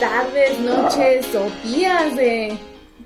tardes, 0.00 0.58
noches 0.60 1.28
o 1.34 1.68
días 1.68 2.16
de 2.16 2.56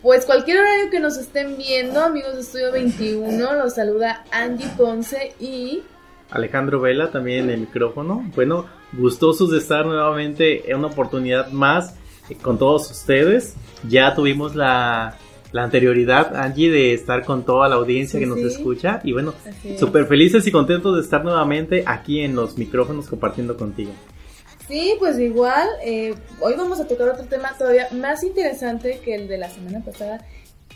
pues 0.00 0.24
cualquier 0.24 0.58
horario 0.58 0.90
que 0.92 1.00
nos 1.00 1.16
estén 1.16 1.56
viendo, 1.58 2.00
amigos 2.00 2.34
de 2.34 2.40
Estudio 2.42 2.70
21, 2.70 3.54
los 3.54 3.74
saluda 3.74 4.24
Angie 4.30 4.68
Ponce 4.76 5.34
y 5.40 5.82
Alejandro 6.30 6.80
Vela 6.80 7.10
también 7.10 7.46
en 7.46 7.50
el 7.50 7.60
micrófono. 7.62 8.24
Bueno, 8.36 8.66
gustosos 8.92 9.50
de 9.50 9.58
estar 9.58 9.84
nuevamente 9.86 10.70
en 10.70 10.78
una 10.78 10.86
oportunidad 10.86 11.50
más 11.50 11.96
eh, 12.28 12.36
con 12.40 12.58
todos 12.58 12.88
ustedes. 12.92 13.56
Ya 13.88 14.14
tuvimos 14.14 14.54
la, 14.54 15.16
anterioridad, 15.52 16.36
Angie, 16.36 16.70
de 16.70 16.94
estar 16.94 17.24
con 17.24 17.44
toda 17.44 17.68
la 17.68 17.74
audiencia 17.74 18.20
que 18.20 18.26
nos 18.26 18.38
escucha. 18.38 19.00
Y 19.02 19.12
bueno, 19.12 19.34
súper 19.80 20.06
felices 20.06 20.46
y 20.46 20.52
contentos 20.52 20.94
de 20.94 21.02
estar 21.02 21.24
nuevamente 21.24 21.82
aquí 21.86 22.20
en 22.20 22.36
los 22.36 22.56
micrófonos 22.56 23.08
compartiendo 23.08 23.56
contigo. 23.56 23.90
Sí, 24.68 24.94
pues 24.98 25.18
igual, 25.18 25.68
eh, 25.84 26.14
hoy 26.40 26.54
vamos 26.56 26.80
a 26.80 26.86
tocar 26.88 27.10
otro 27.10 27.24
tema 27.26 27.52
todavía 27.58 27.88
más 27.92 28.24
interesante 28.24 29.00
que 29.04 29.14
el 29.14 29.28
de 29.28 29.36
la 29.36 29.50
semana 29.50 29.84
pasada 29.84 30.24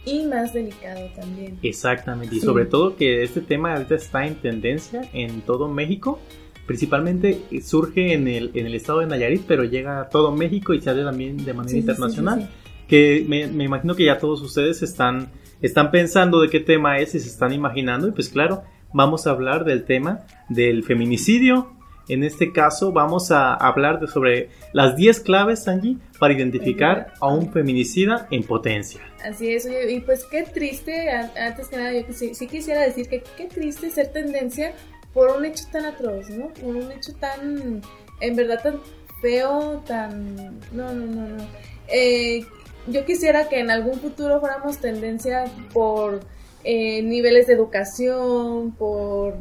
y 0.05 0.25
más 0.25 0.53
delicado 0.53 1.09
también. 1.17 1.59
Exactamente, 1.63 2.37
y 2.37 2.41
sobre 2.41 2.67
todo 2.67 2.97
que 2.97 3.23
este 3.23 3.41
tema 3.41 3.75
ahorita 3.75 3.95
está 3.95 4.27
en 4.27 4.35
tendencia 4.37 5.09
en 5.13 5.41
todo 5.41 5.69
México. 5.69 6.19
Principalmente 6.67 7.41
surge 7.65 8.13
en 8.13 8.29
el, 8.29 8.51
en 8.53 8.67
el 8.67 8.75
estado 8.75 9.01
de 9.01 9.07
Nayarit, 9.07 9.45
pero 9.47 9.65
llega 9.65 10.03
a 10.03 10.09
todo 10.11 10.33
México 10.33 10.75
y 10.75 10.83
sale 10.83 11.03
también 11.03 11.43
de 11.43 11.55
manera 11.55 11.79
internacional. 11.79 12.51
que 12.87 13.25
me, 13.27 13.47
me, 13.47 13.65
imagino 13.65 13.95
que 13.95 14.05
ya 14.05 14.19
todos 14.19 14.43
ustedes 14.43 14.83
están, 14.83 15.31
están 15.63 15.91
pensando 15.91 16.43
de 16.43 16.51
qué 16.51 16.61
tema 16.61 16.99
es 16.99 17.15
y 17.15 17.21
se 17.21 17.29
están 17.29 17.53
imaginando. 17.53 18.09
Y 18.09 18.11
pues 18.11 18.29
claro, 18.29 18.65
vamos 18.93 19.27
a 19.27 19.31
hablar 19.31 19.65
del 19.65 19.85
tema 19.85 20.27
del 20.51 20.85
feminicidio, 20.85 21.78
en 22.09 22.25
este 22.25 22.53
caso 22.53 22.93
vamos 22.93 23.31
a 23.31 23.55
hablar 23.55 24.01
de 24.01 24.07
sobre 24.07 24.51
las 24.73 24.97
10 24.97 25.21
claves, 25.21 25.69
Angie, 25.69 25.99
para 26.19 26.35
identificar 26.35 27.13
a 27.21 27.29
un 27.29 27.53
feminicida 27.53 28.27
en 28.31 28.43
potencia. 28.43 29.01
Así 29.25 29.53
es, 29.53 29.67
y 29.67 30.01
pues 30.01 30.25
qué 30.25 30.45
triste, 30.45 31.11
antes 31.11 31.69
que 31.69 31.77
nada 31.77 31.93
yo 31.93 32.03
sí, 32.13 32.35
sí 32.35 32.47
quisiera 32.47 32.83
decir 32.83 33.09
que 33.09 33.23
qué 33.37 33.47
triste 33.47 33.91
ser 33.91 34.09
tendencia 34.09 34.73
por 35.13 35.37
un 35.37 35.45
hecho 35.45 35.65
tan 35.73 35.85
atroz, 35.85 36.31
¿no? 36.31 36.49
Por 36.49 36.77
un 36.77 36.93
hecho 36.93 37.13
tan, 37.15 37.83
en 38.21 38.37
verdad 38.37 38.61
tan 38.63 38.81
feo, 39.21 39.83
tan... 39.87 40.61
No, 40.73 40.93
no, 40.93 41.07
no, 41.07 41.29
no. 41.29 41.45
Eh, 41.89 42.45
yo 42.87 43.05
quisiera 43.05 43.49
que 43.49 43.59
en 43.61 43.71
algún 43.71 43.99
futuro 44.01 44.41
fuéramos 44.41 44.79
tendencia 44.79 45.45
por 45.73 46.21
eh, 46.65 47.03
niveles 47.03 47.47
de 47.47 47.55
educación, 47.55 48.73
por 48.73 49.35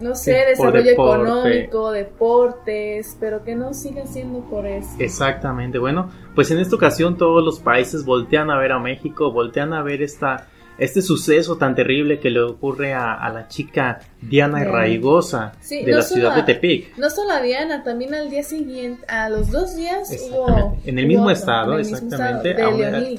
no 0.00 0.14
sé, 0.14 0.44
desarrollo 0.48 0.90
económico, 0.90 1.90
deportes, 1.90 3.16
pero 3.18 3.42
que 3.42 3.54
no 3.54 3.74
siga 3.74 4.06
siendo 4.06 4.40
por 4.40 4.66
eso. 4.66 4.90
Exactamente, 4.98 5.78
bueno, 5.78 6.10
pues 6.34 6.50
en 6.50 6.58
esta 6.58 6.76
ocasión 6.76 7.16
todos 7.16 7.44
los 7.44 7.58
países 7.60 8.04
voltean 8.04 8.50
a 8.50 8.58
ver 8.58 8.72
a 8.72 8.78
México, 8.78 9.32
voltean 9.32 9.72
a 9.72 9.82
ver 9.82 10.02
esta, 10.02 10.46
este 10.78 11.02
suceso 11.02 11.56
tan 11.56 11.74
terrible 11.74 12.20
que 12.20 12.30
le 12.30 12.40
ocurre 12.40 12.94
a, 12.94 13.28
la 13.32 13.48
chica 13.48 14.00
Diana 14.22 14.62
Raigosa 14.62 15.52
de 15.68 15.92
la 15.92 16.02
ciudad 16.02 16.36
de 16.36 16.42
Tepic. 16.44 16.96
No 16.96 17.10
solo 17.10 17.32
a 17.32 17.42
Diana, 17.42 17.82
también 17.82 18.14
al 18.14 18.30
día 18.30 18.44
siguiente, 18.44 19.04
a 19.08 19.28
los 19.28 19.50
dos 19.50 19.76
días 19.76 20.08
hubo... 20.30 20.78
En 20.84 20.98
el 20.98 21.06
mismo 21.06 21.30
estado, 21.30 21.78
exactamente, 21.78 22.54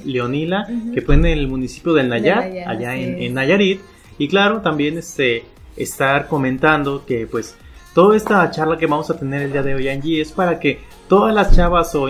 Leonila, 0.06 0.66
que 0.94 1.02
fue 1.02 1.16
en 1.16 1.26
el 1.26 1.48
municipio 1.50 1.94
del 1.94 2.08
Nayar, 2.08 2.50
allá 2.66 2.96
en, 2.96 3.22
en 3.22 3.34
Nayarit. 3.34 3.82
Y 4.18 4.28
claro, 4.28 4.62
también 4.62 4.98
este 4.98 5.46
estar 5.80 6.28
comentando 6.28 7.06
que 7.06 7.26
pues 7.26 7.56
toda 7.94 8.16
esta 8.16 8.52
charla 8.52 8.78
que 8.78 8.86
vamos 8.86 9.10
a 9.10 9.18
tener 9.18 9.42
el 9.42 9.52
día 9.52 9.64
de 9.64 9.76
hoy 9.76 9.90
Angie 9.90 10.22
es 10.22 10.32
para 10.32 10.60
que 10.60 10.82
todas 11.10 11.34
las 11.34 11.54
chavas 11.54 11.94
o 11.96 12.06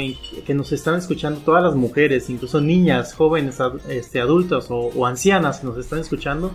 que 0.46 0.54
nos 0.54 0.72
están 0.74 0.96
escuchando, 0.96 1.40
todas 1.40 1.64
las 1.64 1.74
mujeres, 1.74 2.30
incluso 2.30 2.62
niñas, 2.62 3.14
jóvenes, 3.14 3.58
este, 3.88 4.20
adultas 4.20 4.68
o, 4.70 5.08
ancianas 5.08 5.60
que 5.60 5.68
nos 5.68 5.78
están 5.78 6.00
escuchando, 6.00 6.52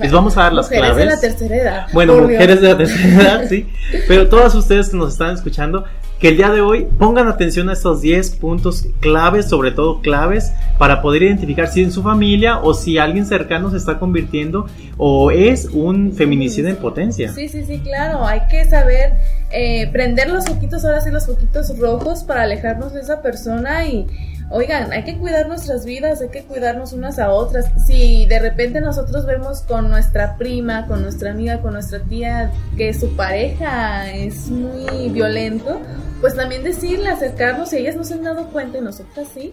les 0.00 0.12
vamos 0.12 0.36
a 0.38 0.44
dar 0.44 0.52
las 0.52 0.68
claves. 0.68 0.90
Mujeres 0.90 1.08
de 1.08 1.16
la 1.16 1.20
tercera 1.20 1.56
edad. 1.56 1.86
Bueno, 1.92 2.14
mujeres 2.20 2.60
de 2.60 2.68
la 2.68 2.76
tercera 2.78 3.22
edad, 3.22 3.48
sí. 3.48 3.66
Pero 4.06 4.28
todas 4.28 4.54
ustedes 4.54 4.90
que 4.90 4.96
nos 4.96 5.12
están 5.12 5.34
escuchando, 5.34 5.84
que 6.20 6.28
el 6.28 6.36
día 6.36 6.50
de 6.50 6.60
hoy 6.60 6.86
pongan 6.98 7.26
atención 7.26 7.68
a 7.68 7.72
estos 7.72 8.00
10 8.00 8.36
puntos 8.36 8.86
claves, 9.00 9.48
sobre 9.48 9.72
todo 9.72 10.00
claves, 10.00 10.52
para 10.78 11.02
poder 11.02 11.24
identificar 11.24 11.66
si 11.66 11.82
en 11.82 11.90
su 11.90 12.04
familia 12.04 12.60
o 12.60 12.74
si 12.74 12.98
alguien 12.98 13.26
cercano 13.26 13.70
se 13.72 13.76
está 13.76 13.98
convirtiendo 13.98 14.66
o 14.96 15.32
es 15.32 15.66
un 15.72 16.12
feminicida 16.12 16.70
en 16.70 16.76
potencia. 16.76 17.32
Sí, 17.32 17.48
sí, 17.48 17.64
sí, 17.64 17.80
claro. 17.80 18.24
Hay 18.24 18.42
que 18.48 18.64
saber 18.66 19.14
eh, 19.50 19.88
prender 19.92 20.30
los 20.30 20.46
foquitos, 20.46 20.84
ahora 20.84 21.00
sí 21.00 21.10
los 21.10 21.26
foquitos 21.26 21.78
rojos 21.78 22.24
para 22.24 22.42
alejarnos 22.42 22.92
de 22.92 23.00
esa 23.00 23.22
persona 23.22 23.86
y 23.86 24.06
Oigan, 24.50 24.92
hay 24.92 25.04
que 25.04 25.18
cuidar 25.18 25.46
nuestras 25.46 25.84
vidas, 25.84 26.22
hay 26.22 26.30
que 26.30 26.42
cuidarnos 26.42 26.94
unas 26.94 27.18
a 27.18 27.30
otras. 27.30 27.70
Si 27.86 28.24
de 28.24 28.38
repente 28.38 28.80
nosotros 28.80 29.26
vemos 29.26 29.60
con 29.60 29.90
nuestra 29.90 30.38
prima, 30.38 30.86
con 30.86 31.02
nuestra 31.02 31.32
amiga, 31.32 31.60
con 31.60 31.74
nuestra 31.74 32.00
tía 32.00 32.50
que 32.74 32.94
su 32.94 33.14
pareja 33.14 34.10
es 34.10 34.48
muy 34.48 35.10
violento, 35.10 35.82
pues 36.22 36.34
también 36.34 36.62
decirle, 36.62 37.10
acercarnos, 37.10 37.68
si 37.68 37.76
ellas 37.76 37.96
no 37.96 38.04
se 38.04 38.14
han 38.14 38.22
dado 38.22 38.46
cuenta 38.46 38.78
y 38.78 38.80
nosotras 38.80 39.28
sí, 39.34 39.52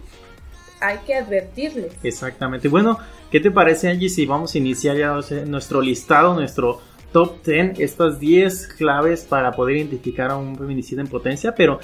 hay 0.80 1.00
que 1.00 1.16
advertirles. 1.16 1.92
Exactamente. 2.02 2.70
Bueno, 2.70 2.98
¿qué 3.30 3.42
te 3.42 3.52
parece 3.52 3.90
Angie 3.90 4.08
si 4.08 4.26
vamos 4.26 4.56
a 4.56 4.58
iniciar 4.60 4.96
ya 4.96 5.20
nuestro 5.46 5.82
listado, 5.82 6.34
nuestro 6.36 6.80
top 7.16 7.46
10 7.46 7.80
estas 7.80 8.20
10 8.20 8.68
claves 8.78 9.24
para 9.24 9.54
poder 9.54 9.78
identificar 9.78 10.32
a 10.32 10.36
un 10.36 10.58
feminicida 10.58 11.00
en 11.00 11.08
potencia, 11.08 11.56
pero 11.56 11.80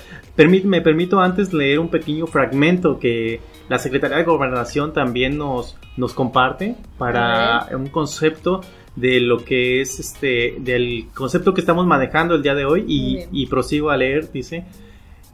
me 0.66 0.82
permito 0.82 1.22
antes 1.22 1.54
leer 1.54 1.80
un 1.80 1.88
pequeño 1.88 2.28
fragmento 2.28 3.00
que 3.00 3.40
la 3.70 3.80
Secretaría 3.80 4.18
de 4.18 4.24
Gobernación 4.26 4.92
también 4.92 5.38
nos, 5.38 5.78
nos 5.96 6.14
comparte 6.14 6.76
para 6.98 7.70
un 7.74 7.88
concepto 7.88 8.60
de 8.98 9.22
lo 9.22 9.38
que 9.38 9.80
es 9.80 10.02
este, 10.02 10.58
del 10.60 11.08
concepto 11.14 11.54
que 11.54 11.62
estamos 11.62 11.88
manejando 11.88 12.36
el 12.36 12.44
día 12.44 12.54
de 12.54 12.66
hoy 12.66 12.84
y, 12.86 13.24
y 13.32 13.46
prosigo 13.46 13.90
a 13.90 13.96
leer, 13.96 14.30
dice, 14.34 14.66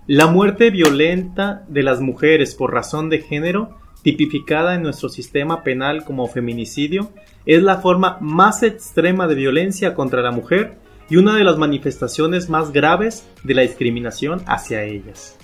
la 0.05 0.27
muerte 0.27 0.69
violenta 0.69 1.65
de 1.69 1.81
las 1.81 2.01
mujeres 2.01 2.53
por 2.53 2.71
razón 2.71 3.09
de 3.09 3.21
género 3.21 3.79
tipificada 4.07 4.73
en 4.73 4.83
nuestro 4.83 5.09
sistema 5.09 5.63
penal 5.63 6.05
como 6.05 6.27
feminicidio, 6.27 7.11
es 7.45 7.61
la 7.61 7.79
forma 7.79 8.17
más 8.21 8.63
extrema 8.63 9.27
de 9.27 9.35
violencia 9.35 9.93
contra 9.95 10.21
la 10.21 10.31
mujer 10.31 10.77
y 11.09 11.17
una 11.17 11.35
de 11.35 11.43
las 11.43 11.57
manifestaciones 11.57 12.47
más 12.47 12.71
graves 12.71 13.27
de 13.43 13.53
la 13.53 13.63
discriminación 13.63 14.43
hacia 14.45 14.83
ellas. 14.83 15.35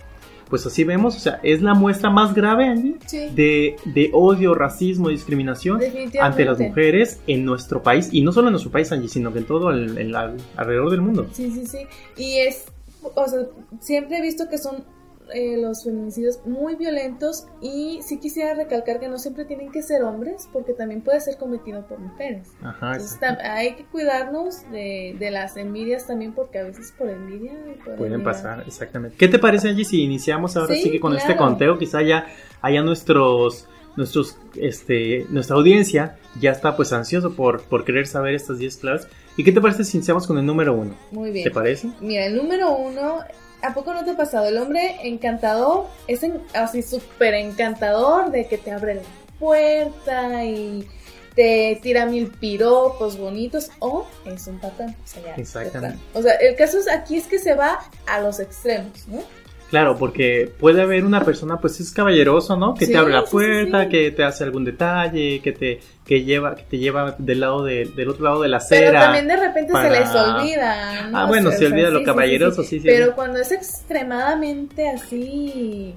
Pues 0.50 0.66
así 0.66 0.86
vemos, 0.86 1.18
o 1.18 1.20
sea, 1.20 1.42
es 1.44 1.62
la 1.62 1.74
muestra 1.74 2.10
más 2.10 2.34
grave, 2.34 2.70
Angie, 2.70 2.96
de, 3.36 3.76
de, 3.84 4.10
odio, 4.14 4.56
racismo 4.56 5.10
y 5.10 5.14
discriminación 5.16 5.82
ante 6.22 6.46
las 6.46 6.58
mujeres 6.58 7.20
en 7.28 7.44
nuestro 7.44 7.84
país, 7.84 8.08
y 8.14 8.22
no 8.22 8.32
solo 8.32 8.48
en 8.48 8.54
nuestro 8.54 8.72
país, 8.72 8.90
Angie, 8.94 9.10
sino 9.10 9.34
que 9.34 9.40
en 9.40 9.46
todo 9.46 9.72
el, 9.72 10.16
alrededor 10.56 10.90
del 10.90 11.02
mundo. 11.02 11.28
Sí, 11.34 11.52
sí, 11.52 11.68
sí. 11.68 11.80
Y 12.16 12.38
es, 12.38 12.64
o 13.02 13.28
sea, 13.28 13.40
siempre 13.82 14.20
he 14.20 14.22
visto 14.22 14.48
que 14.50 14.58
son 14.58 14.86
eh, 15.34 15.58
los 15.58 15.84
feminicidios 15.84 16.40
muy 16.46 16.76
violentos 16.76 17.48
y 17.62 18.00
sí 18.04 18.20
quisiera 18.20 18.54
recalcar 18.54 19.00
que 19.00 19.08
no 19.08 19.18
siempre 19.18 19.46
tienen 19.46 19.72
que 19.72 19.82
ser 19.82 20.04
hombres 20.04 20.48
porque 20.52 20.74
también 20.74 21.02
puede 21.02 21.22
ser 21.22 21.38
cometido 21.38 21.86
por 21.88 22.00
mujeres. 22.00 22.50
Entonces, 22.64 23.20
hay 23.44 23.76
que 23.76 23.86
cuidarnos 23.86 24.70
de, 24.72 25.16
de, 25.18 25.32
las 25.32 25.58
envidias 25.58 26.08
también 26.08 26.34
porque 26.34 26.60
a 26.60 26.64
veces 26.64 26.94
por 26.98 27.10
envidia 27.10 27.54
pueden 27.98 28.24
pasar, 28.24 28.64
exactamente. 28.68 29.18
¿Qué 29.18 29.28
te 29.28 29.40
parece 29.40 29.70
Angie 29.70 29.86
si 29.86 30.04
iniciamos 30.04 30.58
ahora 30.58 30.76
sí, 30.76 30.92
que 30.92 31.00
con 31.00 31.16
este 31.16 31.36
conteo 31.36 31.78
quizá 31.78 32.02
ya 32.02 32.28
haya 32.62 32.82
nuestros 32.82 33.68
nuestros 33.96 34.38
este 34.56 35.28
nuestra 35.30 35.56
audiencia 35.56 36.18
ya 36.40 36.52
está 36.52 36.76
pues 36.76 36.92
ansioso 36.94 37.36
por, 37.36 37.62
por 37.64 37.86
querer 37.86 38.08
saber 38.08 38.34
estas 38.34 38.58
10 38.58 38.78
claves. 38.78 39.08
¿Y 39.38 39.44
qué 39.44 39.52
te 39.52 39.62
parece 39.62 39.84
si 39.84 39.98
iniciamos 39.98 40.28
con 40.28 40.38
el 40.38 40.46
número 40.46 40.74
uno? 40.74 40.96
Muy 41.12 41.32
bien. 41.32 41.44
¿Te 41.44 41.52
parece? 41.52 41.90
Mira, 42.02 42.26
el 42.26 42.36
número 42.36 42.76
uno 42.76 43.20
¿A 43.64 43.74
poco 43.74 43.94
no 43.94 44.04
te 44.04 44.12
ha 44.12 44.18
pasado? 44.18 44.48
El 44.48 44.58
hombre 44.58 44.98
encantador 45.04 45.88
es 46.08 46.20
así 46.54 46.82
súper 46.82 47.34
encantador 47.34 48.30
de 48.30 48.46
que 48.46 48.58
te 48.58 48.72
abre 48.72 48.96
la 48.96 49.02
puerta 49.40 50.44
y 50.44 50.86
te 51.34 51.80
tira 51.82 52.06
mil 52.06 52.30
piropos 52.30 53.18
bonitos 53.18 53.72
o 53.80 54.06
es 54.26 54.48
un 54.48 54.60
patán. 54.60 54.90
O 55.04 55.08
sea, 55.08 55.36
Exactamente. 55.36 55.98
O 56.14 56.22
sea, 56.22 56.34
el 56.36 56.56
caso 56.58 56.78
es 56.78 56.90
aquí 56.90 57.16
es 57.16 57.26
que 57.28 57.40
se 57.40 57.54
va 57.54 57.80
a 58.06 58.20
los 58.20 58.40
extremos, 58.42 59.08
¿no? 59.08 59.24
Claro, 59.74 59.98
porque 59.98 60.54
puede 60.60 60.84
haber 60.84 61.04
una 61.04 61.26
persona, 61.26 61.58
pues 61.58 61.80
es 61.80 61.92
caballeroso, 61.92 62.56
¿no? 62.56 62.76
Que 62.76 62.86
te 62.86 62.96
abre 62.96 63.12
la 63.12 63.26
puerta, 63.26 63.90
que 63.90 64.12
te 64.12 64.24
hace 64.24 64.44
algún 64.44 64.64
detalle, 64.64 65.42
que 65.42 65.52
te 65.52 65.80
que 66.06 66.24
lleva 66.24 66.54
que 66.54 66.62
te 66.62 66.78
lleva 66.78 67.16
del 67.18 67.40
lado 67.40 67.64
de, 67.64 67.86
del 67.86 68.10
otro 68.10 68.24
lado 68.24 68.42
de 68.44 68.50
la 68.50 68.58
acera. 68.58 68.92
Pero 68.92 69.00
también 69.00 69.28
de 69.28 69.36
repente 69.36 69.74
se 69.74 69.90
les 69.90 70.10
olvida. 70.14 71.08
¿no? 71.10 71.18
Ah, 71.18 71.26
bueno, 71.26 71.50
se 71.50 71.66
olvida 71.66 71.90
lo 71.90 72.04
caballeroso, 72.04 72.62
sí, 72.62 72.80
sí. 72.82 72.86
Pero 72.86 73.16
cuando 73.16 73.40
es 73.40 73.52
extremadamente 73.52 74.88
así, 74.88 75.96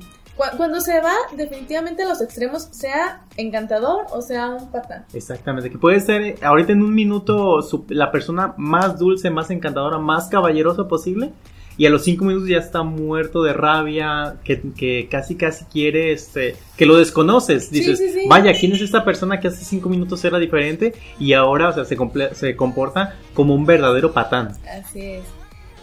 cuando 0.57 0.81
se 0.81 0.99
va 1.03 1.13
definitivamente 1.37 2.05
a 2.05 2.09
los 2.09 2.23
extremos, 2.23 2.69
sea 2.71 3.25
encantador 3.37 4.07
o 4.11 4.23
sea 4.23 4.49
un 4.49 4.71
patán. 4.71 5.05
Exactamente, 5.13 5.69
que 5.69 5.77
puede 5.77 6.01
ser 6.01 6.23
eh, 6.23 6.35
ahorita 6.41 6.73
en 6.73 6.81
un 6.81 6.95
minuto 6.95 7.61
la 7.91 8.11
persona 8.11 8.55
más 8.57 8.99
dulce, 8.99 9.29
más 9.29 9.51
encantadora, 9.51 9.99
más 9.99 10.29
caballerosa 10.29 10.89
posible 10.89 11.35
y 11.79 11.87
a 11.87 11.91
los 11.91 12.05
cinco 12.05 12.25
minutos 12.25 12.49
ya 12.49 12.59
está 12.59 12.83
muerto 12.83 13.43
de 13.43 13.53
rabia, 13.53 14.37
que, 14.45 14.61
que 14.77 15.09
casi 15.11 15.37
casi 15.37 15.65
quiere, 15.67 16.13
este, 16.13 16.57
que 16.77 16.87
lo 16.87 16.97
desconoces. 16.97 17.71
Dices, 17.71 17.99
sí, 17.99 18.11
sí. 18.13 18.21
vaya, 18.29 18.53
¿quién 18.59 18.73
es 18.73 18.81
esta 18.81 19.05
persona 19.05 19.41
que 19.41 19.49
hace 19.49 19.65
cinco 19.65 19.89
minutos 19.89 20.25
era 20.25 20.39
diferente 20.39 20.95
y 21.19 21.33
ahora, 21.35 21.69
o 21.69 21.73
sea, 21.73 21.85
se, 21.85 21.97
comple- 21.97 22.33
se 22.33 22.57
comporta 22.57 23.17
como 23.35 23.55
un 23.55 23.67
verdadero 23.67 24.13
patán? 24.13 24.53
Así 24.81 25.03
es. 25.03 25.25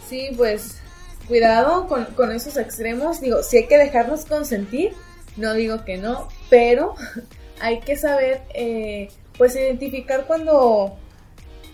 Sí, 0.09 0.29
pues 0.35 0.79
cuidado 1.27 1.87
con, 1.87 2.05
con 2.15 2.31
esos 2.31 2.57
extremos. 2.57 3.21
Digo, 3.21 3.43
si 3.43 3.57
hay 3.57 3.67
que 3.67 3.77
dejarnos 3.77 4.25
consentir, 4.25 4.93
no 5.37 5.53
digo 5.53 5.85
que 5.85 5.97
no, 5.97 6.27
pero 6.49 6.95
hay 7.61 7.79
que 7.81 7.95
saber, 7.97 8.41
eh, 8.53 9.09
pues, 9.37 9.55
identificar 9.55 10.25
cuando, 10.27 10.95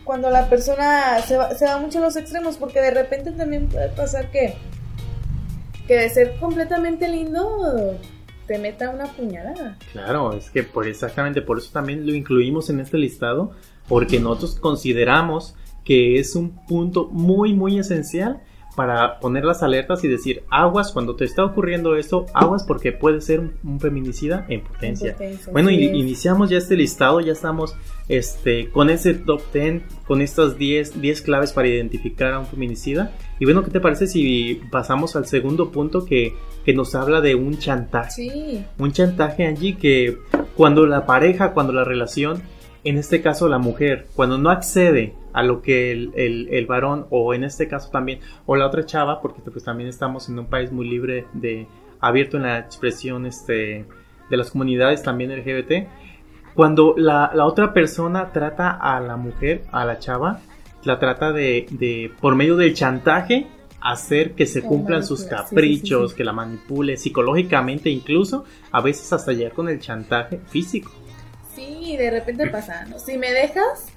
cuando 0.09 0.31
la 0.31 0.49
persona 0.49 1.21
se 1.21 1.37
va, 1.37 1.53
se 1.53 1.65
va 1.65 1.77
mucho 1.77 1.99
a 1.99 2.01
los 2.01 2.15
extremos, 2.15 2.57
porque 2.57 2.81
de 2.81 2.89
repente 2.89 3.31
también 3.31 3.67
puede 3.67 3.89
pasar 3.89 4.31
que, 4.31 4.55
que 5.87 5.97
de 5.97 6.09
ser 6.09 6.35
completamente 6.39 7.07
lindo 7.07 7.95
te 8.47 8.57
meta 8.57 8.89
una 8.89 9.05
puñalada. 9.05 9.77
Claro, 9.91 10.33
es 10.33 10.49
que 10.49 10.63
por 10.63 10.87
exactamente 10.87 11.43
por 11.43 11.59
eso 11.59 11.69
también 11.71 12.07
lo 12.07 12.15
incluimos 12.15 12.71
en 12.71 12.79
este 12.79 12.97
listado, 12.97 13.51
porque 13.87 14.19
nosotros 14.19 14.55
consideramos 14.59 15.53
que 15.85 16.17
es 16.17 16.35
un 16.35 16.55
punto 16.65 17.09
muy, 17.11 17.53
muy 17.53 17.77
esencial 17.77 18.41
para 18.75 19.19
poner 19.19 19.43
las 19.43 19.63
alertas 19.63 20.03
y 20.03 20.07
decir 20.07 20.43
aguas 20.49 20.91
cuando 20.91 21.15
te 21.15 21.25
está 21.25 21.43
ocurriendo 21.43 21.95
esto, 21.95 22.25
aguas 22.33 22.63
porque 22.63 22.91
puede 22.91 23.21
ser 23.21 23.39
un, 23.39 23.53
un 23.63 23.79
feminicida 23.79 24.45
en 24.47 24.61
potencia. 24.61 25.09
En 25.09 25.13
potencia, 25.13 25.51
Bueno, 25.51 25.69
iniciamos 25.69 26.49
ya 26.49 26.57
este 26.57 26.75
listado, 26.75 27.19
ya 27.19 27.33
estamos 27.33 27.75
este, 28.07 28.69
con 28.69 28.89
ese 28.89 29.13
top 29.13 29.41
10, 29.53 29.83
con 30.05 30.21
estas 30.21 30.57
10, 30.57 31.01
10 31.01 31.21
claves 31.21 31.51
para 31.51 31.67
identificar 31.67 32.33
a 32.33 32.39
un 32.39 32.45
feminicida. 32.45 33.11
Y 33.39 33.45
bueno, 33.45 33.63
¿qué 33.63 33.71
te 33.71 33.79
parece 33.79 34.07
si 34.07 34.61
pasamos 34.71 35.15
al 35.15 35.25
segundo 35.25 35.71
punto 35.71 36.05
que, 36.05 36.33
que 36.65 36.73
nos 36.73 36.95
habla 36.95 37.21
de 37.21 37.35
un 37.35 37.57
chantaje? 37.57 38.11
Sí, 38.11 38.65
Un 38.77 38.91
chantaje, 38.91 39.45
Angie, 39.45 39.77
que 39.77 40.17
cuando 40.55 40.85
la 40.85 41.05
pareja, 41.05 41.53
cuando 41.53 41.73
la 41.73 41.83
relación, 41.83 42.41
en 42.83 42.97
este 42.97 43.21
caso 43.21 43.47
la 43.47 43.59
mujer, 43.59 44.07
cuando 44.15 44.37
no 44.37 44.49
accede 44.49 45.13
a 45.33 45.43
lo 45.43 45.61
que 45.61 45.91
el, 45.91 46.11
el- 46.15 46.47
el 46.51 46.65
varón, 46.65 47.05
o 47.09 47.33
en 47.33 47.43
este 47.43 47.67
caso 47.67 47.89
también, 47.91 48.19
o 48.45 48.55
la 48.55 48.65
otra 48.67 48.85
chava, 48.85 49.21
porque 49.21 49.41
pues 49.41 49.63
también 49.63 49.89
estamos 49.89 50.29
en 50.29 50.39
un 50.39 50.45
país 50.47 50.71
muy 50.71 50.87
libre 50.89 51.25
de, 51.33 51.67
abierto 51.99 52.37
en 52.37 52.43
la 52.43 52.59
expresión 52.59 53.25
este, 53.25 53.85
de 54.29 54.37
las 54.37 54.51
comunidades 54.51 55.03
también 55.03 55.31
LGBT, 55.31 55.87
cuando 56.55 56.93
la, 56.97 57.31
la 57.33 57.45
otra 57.45 57.73
persona 57.73 58.31
trata 58.31 58.71
a 58.71 58.99
la 58.99 59.15
mujer, 59.17 59.63
a 59.71 59.85
la 59.85 59.99
chava, 59.99 60.39
la 60.83 60.99
trata 60.99 61.31
de, 61.31 61.67
de 61.71 62.11
por 62.19 62.35
medio 62.35 62.55
del 62.57 62.73
chantaje, 62.73 63.47
hacer 63.81 64.33
que 64.33 64.45
se 64.45 64.61
cumplan 64.61 65.05
sus 65.05 65.21
sí, 65.21 65.29
caprichos, 65.29 66.09
sí, 66.11 66.13
sí. 66.13 66.17
que 66.17 66.23
la 66.25 66.33
manipule 66.33 66.97
psicológicamente 66.97 67.89
incluso, 67.89 68.43
a 68.71 68.81
veces 68.81 69.11
hasta 69.13 69.31
llegar 69.31 69.53
con 69.53 69.69
el 69.69 69.79
chantaje 69.79 70.39
físico. 70.47 70.91
Sí, 71.55 71.95
de 71.97 72.11
repente 72.11 72.47
pasa, 72.47 72.85
¿no? 72.85 72.99
Si 72.99 73.17
me 73.17 73.31
dejas, 73.31 73.87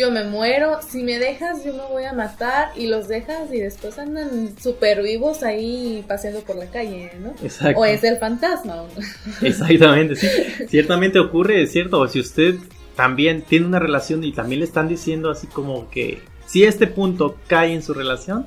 yo 0.00 0.10
me 0.10 0.24
muero. 0.24 0.80
Si 0.88 1.02
me 1.02 1.18
dejas, 1.18 1.64
yo 1.64 1.72
me 1.74 1.84
voy 1.90 2.04
a 2.04 2.12
matar. 2.12 2.70
Y 2.76 2.86
los 2.86 3.08
dejas 3.08 3.52
y 3.52 3.60
después 3.60 3.98
andan 3.98 4.54
súper 4.60 5.02
vivos 5.02 5.42
ahí 5.42 6.04
paseando 6.08 6.40
por 6.40 6.56
la 6.56 6.66
calle, 6.66 7.12
¿no? 7.20 7.34
Exacto. 7.42 7.80
O 7.80 7.84
es 7.84 8.02
el 8.04 8.16
fantasma. 8.16 8.84
Exactamente, 9.42 10.16
sí. 10.16 10.28
Ciertamente 10.68 11.18
ocurre, 11.18 11.62
es 11.62 11.72
cierto. 11.72 12.06
Si 12.08 12.20
usted 12.20 12.56
también 12.96 13.42
tiene 13.42 13.66
una 13.66 13.78
relación 13.78 14.24
y 14.24 14.32
también 14.32 14.60
le 14.60 14.66
están 14.66 14.88
diciendo 14.88 15.30
así 15.30 15.46
como 15.46 15.88
que 15.90 16.20
si 16.46 16.64
este 16.64 16.86
punto 16.86 17.36
cae 17.46 17.72
en 17.72 17.82
su 17.82 17.94
relación, 17.94 18.46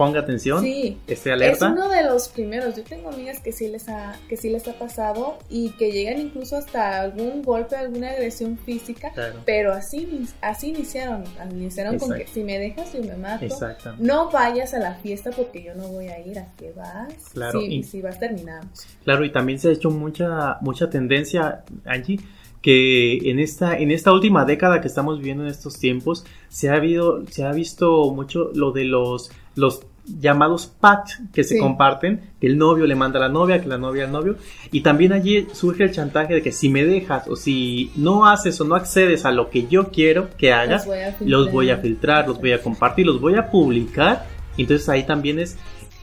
ponga 0.00 0.20
atención, 0.20 0.62
Sí. 0.62 0.96
esté 1.06 1.28
Es 1.28 1.34
alerta. 1.34 1.68
uno 1.72 1.90
de 1.90 2.02
los 2.04 2.28
primeros. 2.30 2.74
Yo 2.74 2.82
tengo 2.84 3.10
amigas 3.10 3.38
que 3.40 3.52
sí 3.52 3.68
les 3.68 3.86
ha, 3.90 4.18
que 4.30 4.36
sí 4.38 4.48
les 4.48 4.66
ha 4.66 4.72
pasado 4.78 5.36
y 5.50 5.70
que 5.72 5.92
llegan 5.92 6.18
incluso 6.18 6.56
hasta 6.56 7.02
algún 7.02 7.42
golpe, 7.42 7.76
alguna 7.76 8.08
agresión 8.12 8.56
física. 8.56 9.10
Claro, 9.12 9.40
Pero 9.44 9.74
así, 9.74 10.26
así 10.40 10.68
iniciaron. 10.68 11.24
Iniciaron 11.50 11.98
con 11.98 12.16
que 12.16 12.26
si 12.26 12.42
me 12.44 12.58
dejas, 12.58 12.94
yo 12.94 13.02
me 13.02 13.14
mato. 13.16 13.44
exacto. 13.44 13.94
No 13.98 14.30
vayas 14.30 14.72
a 14.72 14.78
la 14.78 14.94
fiesta 14.94 15.30
porque 15.32 15.62
yo 15.62 15.74
no 15.74 15.86
voy 15.88 16.08
a 16.08 16.18
ir. 16.18 16.38
¿A 16.38 16.46
qué 16.56 16.72
vas? 16.72 17.12
Claro, 17.34 17.60
Sí, 17.60 17.66
y- 17.66 17.82
si 17.82 18.00
vas, 18.00 18.18
terminamos. 18.18 18.86
Claro, 19.04 19.22
y 19.26 19.30
también 19.30 19.58
se 19.58 19.68
ha 19.68 19.72
hecho 19.72 19.90
mucha, 19.90 20.56
mucha 20.62 20.88
tendencia, 20.88 21.62
Angie, 21.84 22.20
que 22.62 23.30
en 23.30 23.38
esta, 23.38 23.76
en 23.78 23.90
esta 23.90 24.12
última 24.12 24.44
década 24.44 24.80
que 24.80 24.86
estamos 24.88 25.18
viviendo 25.18 25.44
en 25.44 25.50
estos 25.50 25.78
tiempos, 25.78 26.24
se 26.48 26.68
ha 26.68 26.74
habido, 26.74 27.26
se 27.26 27.44
ha 27.44 27.52
visto 27.52 28.12
mucho 28.12 28.50
lo 28.54 28.72
de 28.72 28.84
los, 28.84 29.30
los 29.54 29.80
llamados 30.06 30.66
packs 30.66 31.20
que 31.32 31.44
se 31.44 31.54
Sí. 31.54 31.60
comparten, 31.60 32.30
que 32.40 32.46
el 32.46 32.56
novio 32.58 32.86
le 32.86 32.94
manda 32.94 33.18
a 33.18 33.22
la 33.22 33.28
novia, 33.28 33.60
que 33.60 33.68
la 33.68 33.78
novia 33.78 34.04
al 34.04 34.12
novio, 34.12 34.36
y 34.72 34.80
también 34.80 35.12
allí 35.12 35.46
surge 35.52 35.84
el 35.84 35.92
chantaje 35.92 36.34
de 36.34 36.42
que 36.42 36.52
si 36.52 36.68
me 36.68 36.84
dejas 36.84 37.28
o 37.28 37.36
si 37.36 37.92
no 37.96 38.26
haces 38.26 38.60
o 38.60 38.64
no 38.64 38.74
accedes 38.74 39.24
a 39.24 39.30
lo 39.30 39.50
que 39.50 39.66
yo 39.68 39.88
quiero 39.90 40.30
que 40.36 40.52
hagas, 40.52 40.86
Los 40.86 40.94
voy 40.94 40.98
a 41.00 41.12
filtrar. 41.12 41.28
los 41.28 41.52
voy 41.52 41.70
a 41.70 41.76
filtrar, 41.78 42.28
los 42.28 42.40
voy 42.40 42.52
a 42.52 42.62
compartir, 42.62 43.06
los 43.06 43.20
voy 43.20 43.34
a 43.36 43.50
publicar. 43.50 44.26
Entonces 44.58 44.88
ahí 44.88 45.04
también 45.04 45.38
es 45.38 45.56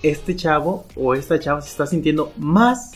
este 0.03 0.35
chavo 0.35 0.85
o 0.95 1.13
esta 1.15 1.39
chava 1.39 1.61
se 1.61 1.69
está 1.69 1.85
sintiendo 1.87 2.31
más 2.37 2.91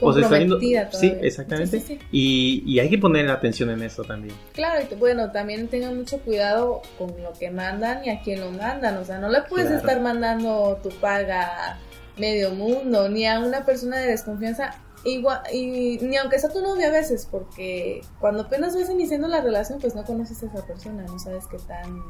o 0.00 0.12
se 0.12 0.20
está 0.20 0.36
viendo- 0.38 0.58
Sí, 0.58 1.14
exactamente. 1.20 1.80
Sí, 1.80 1.86
sí, 1.86 1.98
sí. 1.98 2.06
Y, 2.12 2.62
y 2.66 2.78
hay 2.80 2.88
que 2.90 2.98
poner 2.98 3.28
atención 3.30 3.70
en 3.70 3.82
eso 3.82 4.02
también. 4.04 4.34
Claro, 4.52 4.84
y 4.90 4.94
bueno, 4.96 5.30
también 5.30 5.68
tengan 5.68 5.96
mucho 5.96 6.18
cuidado 6.20 6.82
con 6.98 7.08
lo 7.22 7.32
que 7.38 7.50
mandan 7.50 8.04
y 8.04 8.10
a 8.10 8.20
quién 8.22 8.40
lo 8.40 8.50
mandan. 8.50 8.96
O 8.98 9.04
sea, 9.04 9.18
no 9.18 9.28
le 9.28 9.42
puedes 9.42 9.66
Claro. 9.68 9.80
estar 9.80 10.00
mandando 10.00 10.78
tu 10.82 10.88
paga 10.90 11.72
a 11.72 11.78
medio 12.18 12.50
mundo, 12.50 13.08
ni 13.08 13.26
a 13.26 13.38
una 13.40 13.64
persona 13.64 13.98
de 13.98 14.08
desconfianza. 14.10 14.74
Igual, 15.02 15.40
y 15.50 15.96
ni 16.02 16.16
aunque 16.18 16.38
sea 16.38 16.50
tu 16.50 16.60
novia 16.60 16.88
a 16.88 16.92
veces, 16.92 17.26
porque 17.30 18.02
cuando 18.18 18.42
apenas 18.42 18.74
vas 18.76 18.90
iniciando 18.90 19.28
la 19.28 19.40
relación, 19.40 19.78
pues 19.80 19.94
no 19.94 20.04
conoces 20.04 20.42
a 20.42 20.46
esa 20.46 20.66
persona, 20.66 21.04
no 21.04 21.18
sabes 21.18 21.46
qué 21.46 21.56
tan 21.66 22.02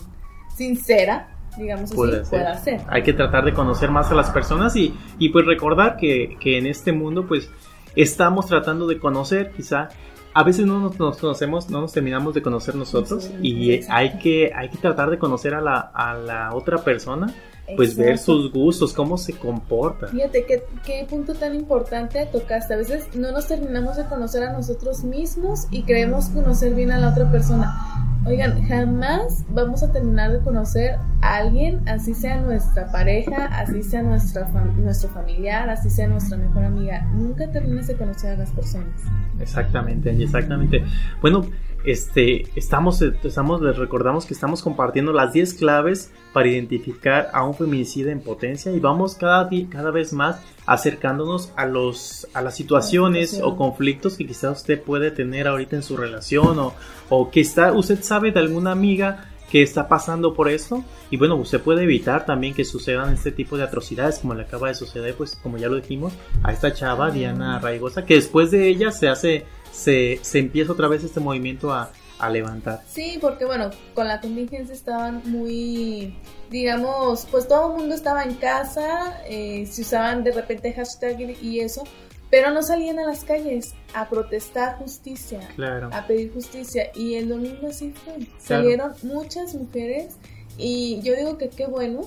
sincera, 0.56 1.28
digamos 1.56 1.84
así, 1.84 1.94
Puede 1.96 2.25
ser. 2.25 2.28
pueda 2.28 2.58
ser. 2.58 2.81
Hay 2.88 3.02
que 3.02 3.12
tratar 3.12 3.44
de 3.44 3.54
conocer 3.54 3.90
más 3.90 4.10
a 4.10 4.14
las 4.14 4.31
personas 4.31 4.75
y, 4.76 4.94
y 5.19 5.28
pues 5.31 5.46
recordar 5.46 5.96
que, 5.96 6.37
que 6.40 6.58
en 6.58 6.66
este 6.66 6.92
mundo 6.92 7.26
pues 7.26 7.48
estamos 7.96 8.46
tratando 8.46 8.87
de 8.87 8.98
conocer 8.98 9.50
quizá. 9.52 9.88
A 10.32 10.44
veces 10.44 10.64
no 10.64 10.78
nos, 10.78 10.96
nos 10.98 11.16
conocemos, 11.16 11.70
no 11.70 11.81
nos 11.81 11.92
terminamos 11.92 12.34
de 12.34 12.42
conocer 12.42 12.76
nosotros 12.76 13.25
Sí, 13.25 13.37
y 13.42 13.72
exacto. 13.72 13.94
hay 13.96 14.19
que, 14.19 14.52
hay 14.54 14.69
que 14.69 14.78
tratar 14.78 15.10
de 15.10 15.19
conocer 15.19 15.54
a 15.54 15.60
la, 15.60 15.81
a 15.81 16.14
la 16.14 16.54
otra 16.54 16.78
persona, 16.84 17.34
pues 17.76 17.96
ver 17.96 18.16
sus 18.16 18.52
gustos, 18.52 18.92
cómo 18.92 19.19
se 19.19 19.32
comporta. 19.32 20.06
Fíjate 20.06 20.44
qué, 20.46 20.62
qué 20.84 21.04
punto 21.08 21.34
tan 21.34 21.54
importante 21.56 22.25
tocaste. 22.26 22.75
A 22.75 22.76
veces 22.76 23.14
no 23.16 23.32
nos 23.32 23.48
terminamos 23.48 23.97
de 23.97 24.04
conocer 24.06 24.44
a 24.44 24.52
nosotros 24.52 25.02
mismos 25.02 25.66
y 25.70 25.82
creemos 25.82 26.28
conocer 26.28 26.75
bien 26.75 26.92
a 26.92 26.99
la 26.99 27.11
otra 27.11 27.30
persona. 27.30 27.89
Oigan, 28.27 28.62
jamás 28.69 29.45
vamos 29.49 29.83
a 29.83 29.91
terminar 29.93 30.31
de 30.31 30.41
conocer 30.41 30.97
a 31.23 31.37
alguien, 31.37 31.81
así 31.89 32.12
sea 32.12 32.39
nuestra 32.41 32.93
pareja, 32.93 33.47
así 33.47 33.83
sea 33.83 34.03
nuestra 34.03 34.47
fam- 34.53 34.75
nuestro 34.77 35.09
familiar, 35.09 35.71
así 35.71 35.89
sea 35.89 36.07
nuestra 36.07 36.37
mejor 36.37 36.65
amiga. 36.65 37.07
Nunca 37.15 37.50
terminas 37.50 37.87
de 37.87 37.97
conocer 37.97 38.33
a 38.33 38.37
las 38.37 38.50
personas. 38.50 39.00
Exactamente, 39.41 40.11
exactamente. 40.23 40.85
Bueno, 41.23 41.47
este, 41.83 42.43
estamos, 42.59 43.00
estamos, 43.00 43.62
les 43.62 43.79
recordamos 43.79 44.27
que 44.27 44.35
estamos 44.35 44.62
compartiendo 44.62 45.15
las 45.15 45.33
10 45.33 45.55
claves 45.55 46.12
para 46.35 46.47
identificar 46.49 47.31
a 47.33 47.43
un 47.45 47.55
feminicida 47.55 48.12
en 48.12 48.21
potencia 48.21 48.71
y 48.71 48.81
vamos 48.81 49.15
cada, 49.15 49.49
cada 49.71 49.91
vez 49.91 50.12
más 50.12 50.43
acercándonos 50.67 51.52
a 51.57 51.67
los, 51.67 52.29
a 52.35 52.43
las 52.43 52.55
situaciones 52.55 53.40
o 53.43 53.57
conflictos 53.57 54.17
que 54.17 54.26
quizás 54.26 54.59
usted 54.59 54.81
puede 54.81 55.11
tener 55.11 55.49
ahorita 55.49 55.76
en 55.76 55.83
su 55.83 55.97
relación 55.97 56.59
o, 56.59 56.75
o 57.09 57.31
que 57.31 57.40
está, 57.40 57.73
usted 57.73 58.02
sabe 58.02 58.33
de 58.33 58.40
alguna 58.40 58.73
amiga 58.73 59.31
que 59.50 59.62
está 59.62 59.88
pasando 59.88 60.33
por 60.33 60.49
esto 60.49 60.85
y 61.11 61.17
bueno, 61.17 61.35
usted 61.35 61.61
puede 61.61 61.83
evitar 61.83 62.25
también 62.25 62.55
que 62.55 62.64
sucedan 62.64 63.12
este 63.12 63.33
tipo 63.33 63.57
de 63.57 63.64
atrocidades 63.64 64.21
como 64.21 64.35
le 64.35 64.43
acaba 64.43 64.69
de 64.69 64.75
suceder, 64.75 65.14
pues 65.17 65.37
como 65.43 65.59
ya 65.59 65.69
lo 65.69 65.76
dijimos, 65.76 66.12
a 66.45 66.52
esta 66.52 66.73
chava. 66.73 67.11
Diana 67.11 67.59
Raigosa, 67.59 68.05
que 68.05 68.14
después 68.14 68.52
de 68.52 68.69
ella 68.69 68.93
se 68.93 69.09
hace, 69.09 69.47
se, 69.73 70.21
se 70.23 70.38
empieza 70.38 70.73
otra 70.73 70.87
vez 70.87 71.02
este 71.02 71.19
movimiento 71.19 71.73
a, 71.73 71.90
a 72.21 72.31
levantar. 72.31 72.83
Sí, 72.89 73.19
porque 73.21 73.45
bueno, 73.45 73.71
con 73.95 74.07
la 74.09 74.21
contingencia 74.21 74.75
estaban 74.75 75.23
muy, 75.25 76.15
digamos, 76.50 77.27
pues 77.31 77.49
todo 77.49 77.73
el 77.73 77.79
mundo 77.81 77.95
estaba 77.95 78.23
en 78.25 78.35
casa, 78.35 79.21
eh, 79.27 79.67
se 79.71 79.83
usaban 79.83 80.23
de 80.25 80.33
repente 80.33 80.73
hashtag 80.73 81.21
y 81.43 81.61
eso, 81.61 81.85
pero 82.31 82.50
no 82.53 82.62
salían 82.62 82.99
a 82.99 83.05
las 83.07 83.25
calles 83.25 83.75
a 83.95 84.09
protestar 84.09 84.77
justicia, 84.79 85.41
Claro. 85.57 85.91
a 85.93 86.07
pedir 86.07 86.33
justicia. 86.33 86.91
Y 86.95 87.15
el 87.15 87.29
domingo 87.29 87.69
así 87.69 87.93
fue. 87.93 88.27
Salieron 88.39 88.93
muchas 89.03 89.55
mujeres 89.55 90.17
y 90.57 91.00
yo 91.03 91.15
digo 91.17 91.39
que 91.39 91.49
qué 91.49 91.67
bueno, 91.67 92.03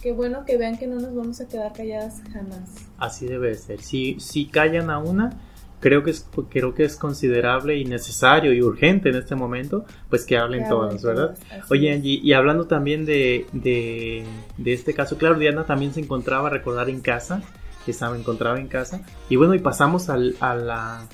qué 0.00 0.12
bueno 0.12 0.44
que 0.44 0.56
vean 0.58 0.76
que 0.78 0.86
no 0.86 1.00
nos 1.00 1.14
vamos 1.14 1.40
a 1.40 1.48
quedar 1.48 1.72
calladas 1.72 2.20
jamás. 2.32 2.70
Así 2.98 3.26
debe 3.26 3.54
ser. 3.56 3.80
Si, 3.82 4.20
si 4.20 4.46
callan 4.46 4.90
a 4.90 4.98
una, 4.98 5.30
creo 5.84 6.02
que 6.02 6.12
es 6.12 6.26
creo 6.48 6.74
que 6.74 6.84
es 6.84 6.96
considerable 6.96 7.76
y 7.76 7.84
necesario 7.84 8.54
y 8.54 8.62
urgente 8.62 9.10
en 9.10 9.16
este 9.16 9.34
momento 9.34 9.84
pues 10.08 10.24
que 10.24 10.38
hablen 10.38 10.66
todas 10.66 11.02
verdad 11.02 11.36
oye 11.68 11.92
Angie 11.92 12.20
y 12.22 12.32
hablando 12.32 12.66
también 12.66 13.04
de, 13.04 13.44
de, 13.52 14.24
de 14.56 14.72
este 14.72 14.94
caso 14.94 15.18
claro 15.18 15.38
Diana 15.38 15.66
también 15.66 15.92
se 15.92 16.00
encontraba 16.00 16.48
recordar 16.48 16.88
en 16.88 17.02
casa 17.02 17.42
que 17.84 17.90
estaba 17.90 18.16
encontraba 18.16 18.58
en 18.58 18.68
casa 18.68 19.02
y 19.28 19.36
bueno 19.36 19.54
y 19.54 19.58
pasamos 19.58 20.08
al, 20.08 20.36
a 20.40 20.54
la 20.54 21.06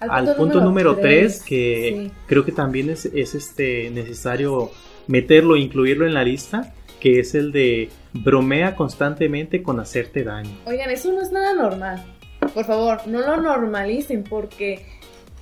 al, 0.00 0.36
punto, 0.36 0.62
número 0.62 0.96
3 0.96 1.42
que 1.42 2.10
creo 2.26 2.46
que 2.46 2.52
también 2.52 2.88
es, 2.88 3.04
es 3.04 3.34
este 3.34 3.90
necesario 3.90 4.70
meterlo 5.06 5.54
incluirlo 5.54 6.06
en 6.06 6.14
la 6.14 6.24
lista 6.24 6.72
que 6.98 7.20
es 7.20 7.34
el 7.34 7.52
de 7.52 7.90
bromea 8.14 8.76
constantemente 8.76 9.62
con 9.62 9.78
hacerte 9.78 10.24
daño. 10.24 10.56
Oigan, 10.64 10.88
eso 10.88 11.12
no 11.12 11.20
es 11.20 11.32
nada 11.32 11.52
normal. 11.52 12.02
Por 12.48 12.64
favor, 12.64 13.06
no 13.06 13.20
lo 13.20 13.36
normalicen 13.40 14.24
porque 14.24 14.86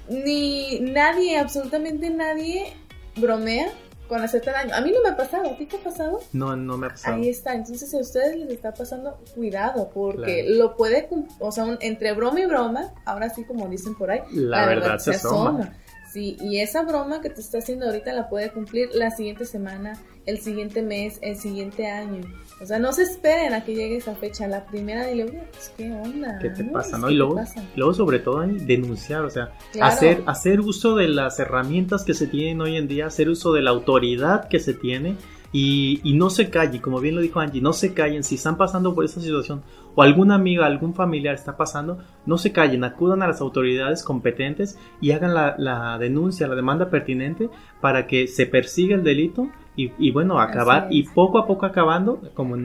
ni 0.09 0.81
nadie, 0.81 1.39
absolutamente 1.39 2.11
nadie 2.11 2.73
bromea 3.17 3.69
con 4.09 4.23
hacerte 4.23 4.51
daño. 4.51 4.75
A 4.75 4.81
mí 4.81 4.93
no 4.93 5.03
me 5.03 5.11
ha 5.11 5.17
pasado, 5.17 5.51
¿a 5.51 5.57
ti 5.57 5.65
te 5.65 5.77
ha 5.77 5.81
pasado? 5.81 6.21
No, 6.33 6.55
no 6.55 6.77
me 6.77 6.89
ha 6.89 6.91
pasado. 6.91 7.17
Ahí 7.17 7.29
está, 7.29 7.55
entonces 7.55 7.91
si 7.91 7.97
a 7.97 8.01
ustedes 8.01 8.37
les 8.37 8.51
está 8.51 8.75
pasando, 8.75 9.19
cuidado, 9.35 9.91
porque 9.93 10.45
lo 10.47 10.77
puede, 10.77 11.09
o 11.39 11.51
sea, 11.51 11.79
entre 11.81 12.13
broma 12.13 12.41
y 12.41 12.47
broma, 12.47 12.93
ahora 13.07 13.31
sí 13.31 13.45
como 13.45 13.69
dicen 13.69 13.95
por 13.95 14.11
ahí, 14.11 14.21
la, 14.33 14.67
verdad, 14.67 14.99
se 14.99 15.13
asoma. 15.13 15.73
Sí, 16.13 16.37
y 16.43 16.61
esa 16.61 16.83
broma 16.83 17.23
que 17.23 17.31
te 17.31 17.41
está 17.41 17.59
haciendo 17.59 17.87
ahorita 17.87 18.13
la 18.13 18.29
puede 18.29 18.51
cumplir 18.53 18.91
la 18.93 19.11
siguiente 19.11 19.47
semana, 19.47 19.99
el 20.27 20.41
siguiente 20.43 20.83
mes, 20.83 21.19
el 21.23 21.39
siguiente 21.39 21.87
año. 21.87 22.21
O 22.63 22.67
sea, 22.67 22.79
no 22.79 22.93
se 22.93 23.03
esperen 23.03 23.55
a 23.55 23.65
que 23.65 23.75
llegue 23.75 23.97
esa 23.97 24.15
fecha. 24.15 24.47
La 24.47 24.65
primera 24.65 25.05
dile, 25.07 25.25
pues, 25.51 25.73
¿qué 25.77 25.91
onda? 25.91 26.39
¿Qué 26.41 26.51
te 26.51 26.63
pasa? 26.63 26.97
¿no? 26.97 27.11
Y 27.11 27.17
luego, 27.17 27.41
luego, 27.75 27.93
sobre 27.93 28.21
todo, 28.21 28.41
denunciar, 28.47 29.25
o 29.25 29.31
sea, 29.31 29.53
hacer, 29.81 30.23
hacer 30.27 30.61
uso 30.61 30.95
de 30.95 31.09
las 31.09 31.41
herramientas 31.41 32.05
que 32.05 32.15
se 32.15 32.29
tienen 32.29 32.61
hoy 32.61 32.77
en 32.77 32.87
día, 32.87 33.07
hacer 33.07 33.29
uso 33.29 33.53
de 33.53 33.63
la 33.63 33.71
autoridad 33.71 34.49
que 34.49 34.61
se 34.61 34.75
tiene 34.75 35.17
y, 35.53 36.01
y, 36.03 36.15
no 36.15 36.31
se 36.31 36.49
callen, 36.49 36.81
como 36.81 36.99
bien 36.99 37.15
lo 37.15 37.21
dijo 37.21 37.39
Angie, 37.39 37.61
no 37.61 37.75
se 37.75 37.93
callen. 37.93 38.25
Si 38.25 38.37
están 38.37 38.57
pasando 38.57 38.95
por 38.95 39.05
esa 39.05 39.21
situación 39.21 39.63
o 39.95 40.03
alguna 40.03 40.35
amiga, 40.35 40.65
algún 40.65 40.95
familiar 40.95 41.35
está 41.35 41.57
pasando, 41.59 41.99
no 42.25 42.39
se 42.39 42.53
callen, 42.53 42.85
acudan 42.85 43.23
a 43.23 43.29
las 43.29 43.43
autoridades 43.43 44.03
competentes 44.03 44.79
y 45.01 45.11
hagan 45.11 45.35
la, 45.35 45.55
la 45.59 45.99
denuncia, 45.99 46.49
la 46.49 46.55
demanda 46.55 46.89
pertinente 46.89 47.51
para 47.83 48.07
que 48.07 48.29
se 48.29 48.47
persiga 48.47 48.95
el 48.95 49.05
delito 49.05 49.51
y, 49.77 49.93
y 49.99 50.11
bueno, 50.11 50.41
acabar 50.41 50.89
y 50.91 51.03
poco 51.03 51.39
a 51.39 51.47
poco 51.47 51.67
acabando, 51.67 52.21
como, 52.35 52.57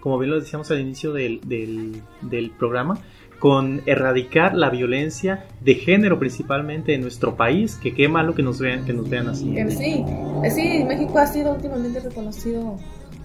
como 0.00 0.18
bien 0.18 0.30
lo 0.30 0.40
decíamos 0.40 0.70
al 0.72 0.80
inicio 0.80 1.12
del, 1.12 1.40
del, 1.44 2.02
del 2.22 2.50
programa, 2.50 2.98
con 3.38 3.82
erradicar 3.86 4.54
la 4.54 4.70
violencia 4.70 5.44
de 5.60 5.74
género 5.74 6.18
principalmente 6.18 6.94
en 6.94 7.02
nuestro 7.02 7.36
país, 7.36 7.76
que 7.76 7.94
qué 7.94 8.08
malo 8.08 8.34
que 8.34 8.42
nos 8.42 8.58
vean, 8.58 8.84
que 8.84 8.92
nos 8.92 9.08
vean 9.08 9.28
así. 9.28 9.54
Sí, 9.70 10.04
sí, 10.54 10.84
México 10.84 11.18
ha 11.18 11.26
sido 11.26 11.54
últimamente 11.54 12.00
reconocido 12.00 12.76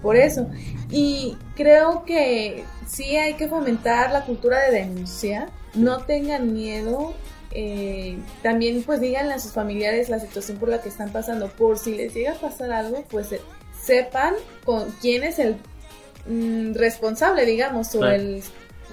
por 0.02 0.16
eso. 0.16 0.48
Y 0.90 1.36
creo 1.56 2.04
que 2.04 2.64
sí 2.86 3.16
hay 3.16 3.34
que 3.34 3.48
fomentar 3.48 4.12
la 4.12 4.24
cultura 4.24 4.60
de 4.60 4.72
denuncia, 4.80 5.48
no 5.74 5.98
tengan 6.04 6.52
miedo, 6.52 7.14
eh, 7.50 8.18
también 8.42 8.82
pues 8.82 9.00
díganle 9.00 9.34
a 9.34 9.38
sus 9.38 9.52
familiares 9.52 10.08
la 10.08 10.18
situación 10.20 10.58
por 10.58 10.68
la 10.68 10.80
que 10.80 10.90
están 10.90 11.10
pasando, 11.10 11.48
por 11.48 11.78
si 11.78 11.96
les 11.96 12.14
llega 12.14 12.32
a 12.32 12.34
pasar 12.34 12.70
algo, 12.70 13.04
pues 13.10 13.32
eh, 13.32 13.40
sepan 13.80 14.34
con 14.64 14.90
quién 15.00 15.24
es 15.24 15.38
el 15.38 15.56
mm, 16.28 16.74
responsable, 16.74 17.46
digamos, 17.46 17.94
o 17.94 18.04
el 18.04 18.42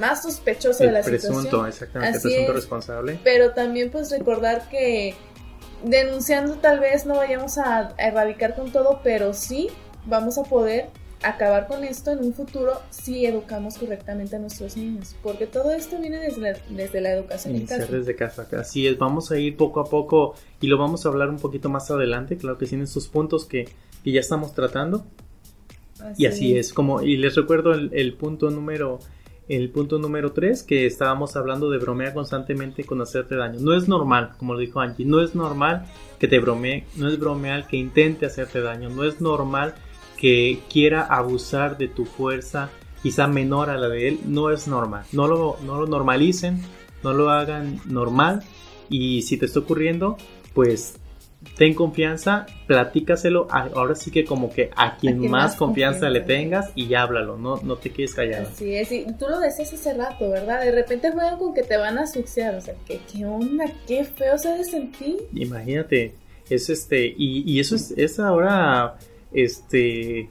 más 0.02 0.24
sospechoso 0.24 0.84
de 0.84 0.92
la 0.92 1.02
presunto, 1.02 1.42
situación. 1.42 1.68
Exactamente, 1.68 2.18
el 2.18 2.22
presunto 2.22 2.54
responsable. 2.54 3.20
Pero 3.24 3.52
también 3.52 3.90
pues 3.92 4.12
recordar 4.12 4.68
que 4.70 5.16
denunciando 5.84 6.56
tal 6.56 6.80
vez 6.80 7.06
no 7.06 7.16
vayamos 7.16 7.58
a, 7.58 7.94
erradicar 7.98 8.56
con 8.56 8.72
todo, 8.72 9.00
pero 9.04 9.34
sí 9.34 9.70
vamos 10.06 10.38
a 10.38 10.44
poder 10.44 10.90
acabar 11.24 11.68
con 11.68 11.84
esto 11.84 12.12
en 12.12 12.20
un 12.20 12.34
futuro 12.34 12.82
si 12.90 13.28
educamos 13.28 13.78
correctamente 13.78 14.36
a 14.36 14.40
nuestros 14.40 14.76
niños, 14.76 15.16
porque 15.22 15.46
todo 15.46 15.72
esto 15.72 16.00
viene 16.00 16.18
desde, 16.18 16.60
desde 16.70 17.00
la 17.00 17.12
educación 17.12 17.56
en 17.56 17.68
casa. 17.68 17.86
Desde 17.86 18.16
casa, 18.16 18.48
así 18.58 18.88
es, 18.88 18.98
vamos 18.98 19.32
a 19.32 19.38
ir 19.38 19.56
poco 19.56 19.80
a 19.82 19.86
poco 19.86 20.34
y 20.60 20.68
lo 20.68 20.80
vamos 20.80 21.06
a 21.06 21.10
hablar 21.10 21.30
un 21.30 21.38
poquito 21.38 21.70
más 21.70 21.92
adelante, 21.92 22.38
claro 22.38 22.58
que 22.58 22.66
tienen 22.66 22.88
sus 22.88 23.08
puntos 23.08 23.46
que, 23.46 23.70
que 24.04 24.12
ya 24.12 24.20
estamos 24.20 24.56
tratando. 24.56 25.06
y 26.18 26.26
así 26.26 26.58
es. 26.58 26.74
como, 26.74 27.04
y 27.04 27.18
les 27.18 27.36
recuerdo 27.36 27.74
el, 27.74 27.92
el 27.94 28.16
punto 28.16 28.50
número 28.50 29.00
el 29.52 29.70
punto 29.70 30.00
número 30.00 30.32
3, 30.32 30.64
que 30.64 30.86
estábamos 30.86 31.36
hablando 31.36 31.70
de 31.70 31.78
bromear 31.78 32.14
constantemente 32.14 32.86
con 32.86 33.02
hacerte 33.02 33.36
daño. 33.36 33.60
No 33.60 33.76
es 33.76 33.90
normal, 33.90 34.32
como 34.38 34.54
lo 34.54 34.60
dijo 34.60 34.80
Angie, 34.80 35.06
no 35.06 35.22
es 35.22 35.36
normal 35.36 35.86
que 36.20 36.30
te 36.30 36.40
bromee, 36.40 36.86
no 36.96 37.10
es 37.10 37.20
bromear 37.20 37.68
que 37.68 37.76
intente 37.76 38.26
hacerte 38.26 38.62
daño, 38.62 38.90
no 38.90 39.04
es 39.04 39.20
normal 39.20 39.76
que 40.18 40.60
quiera 40.72 41.04
abusar 41.04 41.78
de 41.78 41.90
tu 41.90 42.06
fuerza, 42.06 42.70
quizá 43.04 43.28
menor 43.28 43.70
a 43.70 43.78
la 43.78 43.90
de 43.90 44.08
él, 44.08 44.20
no 44.26 44.52
es 44.52 44.70
normal. 44.70 45.04
No 45.12 45.28
lo, 45.28 45.58
no 45.66 45.82
lo 45.82 45.86
normalicen, 45.86 46.62
no 47.04 47.14
lo 47.14 47.30
hagan 47.30 47.82
normal 47.86 48.44
y 48.88 49.24
si 49.24 49.38
te 49.38 49.48
está 49.48 49.60
ocurriendo, 49.60 50.16
pues 50.54 50.98
ten 51.58 51.74
confianza, 51.74 52.46
platícaselo, 52.68 53.48
ahora 53.50 53.96
sí 53.96 54.12
que 54.12 54.26
como 54.26 54.52
que 54.52 54.70
a 54.76 54.98
quien, 54.98 55.30
más, 55.30 55.56
confianza, 55.56 56.10
le 56.10 56.22
tengas 56.22 56.72
y 56.76 56.94
háblalo, 56.94 57.38
no, 57.38 57.58
no 57.64 57.76
te 57.78 57.90
quedes 57.90 58.14
callado. 58.14 58.48
Así 58.48 58.76
es, 58.76 58.92
y 58.92 59.06
tú 59.18 59.26
lo 59.28 59.40
decías 59.40 59.74
hace 59.74 59.94
rato, 59.94 60.30
¿verdad? 60.30 60.62
De 60.62 60.72
repente 60.72 61.12
juegan 61.12 61.38
con 61.38 61.54
que 61.54 61.64
te 61.64 61.78
van 61.78 61.98
a 61.98 62.04
asfixiar, 62.04 62.56
o 62.56 62.62
sea, 62.62 62.76
¿qué, 62.86 63.00
qué 63.12 63.26
onda? 63.26 63.66
¿Qué 63.88 64.04
feo 64.04 64.38
se 64.38 64.50
de 64.50 64.64
sentir? 64.64 65.18
Imagínate, 65.34 66.14
es 66.50 66.70
este, 66.70 67.08
y, 67.18 67.44
y 67.52 67.60
eso 67.60 67.76
es, 67.76 67.92
es 67.98 68.20
ahora, 68.20 68.98
este, 69.34 70.30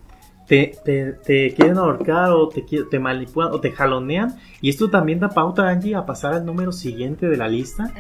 te, 0.51 1.17
te, 1.25 1.55
quieren 1.55 1.79
ahorcar 1.79 2.33
o 2.33 2.49
te, 2.49 2.63
te 2.63 2.99
manipulan 2.99 3.53
o 3.53 3.61
te 3.61 3.71
jalonean. 3.71 4.37
Y 4.61 4.71
esto 4.71 4.91
también 4.91 5.21
da 5.21 5.29
pauta, 5.29 5.69
Angie, 5.69 5.95
a 5.95 6.05
pasar 6.05 6.35
al 6.35 6.45
número 6.45 6.73
siguiente 6.73 7.29
de 7.29 7.37
la 7.37 7.47
lista. 7.47 7.95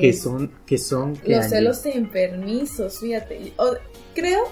Que 0.00 0.12
son... 0.12 0.50
Que 0.66 0.78
son 0.78 1.16
Los 1.24 1.46
celos 1.46 1.86
enfermizos, 1.86 2.98
fíjate. 2.98 3.52
creo 4.16 4.42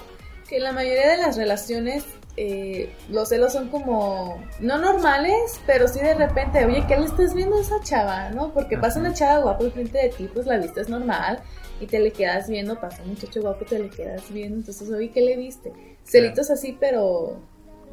que 0.47 0.61
la 0.61 0.71
mayoría 0.71 1.11
de 1.11 1.17
las 1.17 1.35
relaciones 1.35 2.05
eh, 2.37 2.89
los 3.09 3.27
celos 3.27 3.51
son 3.51 3.67
como 3.67 4.41
no 4.61 4.77
normales, 4.77 5.59
pero 5.65 5.89
sí 5.89 5.99
de 5.99 6.13
repente, 6.13 6.63
oye, 6.63 6.85
¿qué 6.87 6.95
le 6.95 7.05
estás 7.05 7.33
viendo 7.33 7.57
a 7.57 7.61
esa 7.61 7.81
chava? 7.83 8.29
¿No? 8.29 8.53
Porque 8.53 8.77
pasa 8.77 9.01
una 9.01 9.13
chava 9.13 9.43
guapa 9.43 9.69
frente 9.71 9.97
de 9.97 10.09
ti, 10.09 10.29
pues 10.33 10.45
la 10.45 10.57
vista 10.57 10.79
es 10.79 10.87
normal 10.87 11.41
y 11.81 11.87
te 11.87 11.99
le 11.99 12.11
quedas 12.11 12.47
viendo, 12.47 12.79
pasa 12.79 13.03
un 13.03 13.09
muchacho 13.09 13.41
guapo, 13.41 13.65
te 13.65 13.79
le 13.79 13.89
quedas 13.89 14.31
viendo, 14.31 14.59
entonces, 14.59 14.89
oye, 14.89 15.09
¿qué 15.09 15.19
le 15.19 15.35
viste? 15.35 15.73
Celitos 16.03 16.49
así, 16.49 16.77
pero 16.79 17.39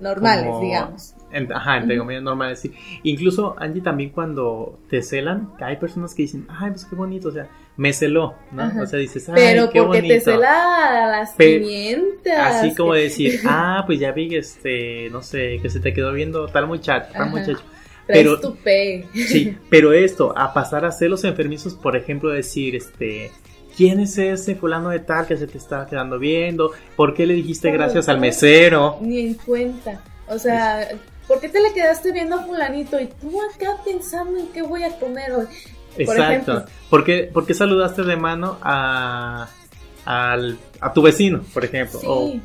normales, 0.00 0.52
digamos. 0.60 1.14
ajá, 1.54 1.78
entre 1.78 1.98
comillas 1.98 2.22
normales, 2.22 2.60
sí. 2.60 2.72
Incluso, 3.02 3.54
Angie, 3.58 3.82
también 3.82 4.10
cuando 4.10 4.78
te 4.88 5.02
celan, 5.02 5.52
hay 5.60 5.76
personas 5.76 6.14
que 6.14 6.22
dicen, 6.22 6.46
ay, 6.48 6.70
pues 6.70 6.84
qué 6.84 6.94
bonito, 6.94 7.28
o 7.28 7.32
sea, 7.32 7.48
me 7.76 7.92
celó, 7.92 8.34
¿no? 8.52 8.82
O 8.82 8.86
sea, 8.86 8.98
dices, 8.98 9.28
ay, 9.28 9.34
Pero 9.36 9.70
qué 9.70 9.82
porque 9.82 10.02
te 10.02 10.20
cela 10.20 11.06
las 11.10 11.32
pimientas. 11.32 12.56
Así 12.56 12.74
como 12.74 12.94
decir, 12.94 13.40
ah, 13.46 13.84
pues 13.86 13.98
ya 14.00 14.12
vi, 14.12 14.34
este, 14.36 15.08
no 15.10 15.22
sé, 15.22 15.58
que 15.60 15.70
se 15.70 15.80
te 15.80 15.92
quedó 15.92 16.12
viendo 16.12 16.48
tal 16.48 16.66
muchacho, 16.66 17.12
tal 17.12 17.30
muchacho. 17.30 17.62
Pero, 18.06 18.40
sí, 19.12 19.56
pero 19.70 19.92
esto, 19.92 20.32
a 20.36 20.54
pasar 20.54 20.84
a 20.86 20.92
celos 20.92 21.24
enfermizos, 21.24 21.74
por 21.74 21.94
ejemplo, 21.94 22.30
decir, 22.30 22.74
este, 22.74 23.30
¿quién 23.78 24.00
es 24.00 24.18
ese 24.18 24.56
fulano 24.56 24.88
de 24.88 24.98
tal 24.98 25.24
que 25.24 25.36
se 25.36 25.46
te 25.46 25.56
está 25.56 25.86
quedando 25.86 26.18
viendo? 26.18 26.72
¿Por 26.96 27.14
qué 27.14 27.24
le 27.24 27.34
dijiste 27.34 27.70
gracias 27.70 28.08
al 28.08 28.18
mesero? 28.18 28.98
Ni 29.00 29.20
en 29.20 29.34
cuenta. 29.34 30.02
O 30.26 30.36
sea, 30.36 30.88
¿por 31.28 31.38
qué 31.38 31.48
te 31.48 31.60
le 31.60 31.72
quedaste 31.72 32.10
viendo 32.10 32.34
a 32.34 32.42
fulanito 32.42 32.98
y 32.98 33.06
tú 33.06 33.40
acá 33.40 33.76
pensando 33.84 34.36
en 34.36 34.48
qué 34.48 34.62
voy 34.62 34.82
a 34.82 34.98
comer 34.98 35.30
hoy? 35.32 35.46
Exacto. 35.96 36.64
¿Por, 36.90 37.04
qué, 37.04 37.54
saludaste 37.54 38.02
de 38.02 38.16
mano 38.16 38.58
a, 38.62 39.48
a 40.04 40.92
tu 40.92 41.00
vecino, 41.00 41.44
por 41.54 41.64
ejemplo? 41.64 42.00
Sí. 42.00 42.42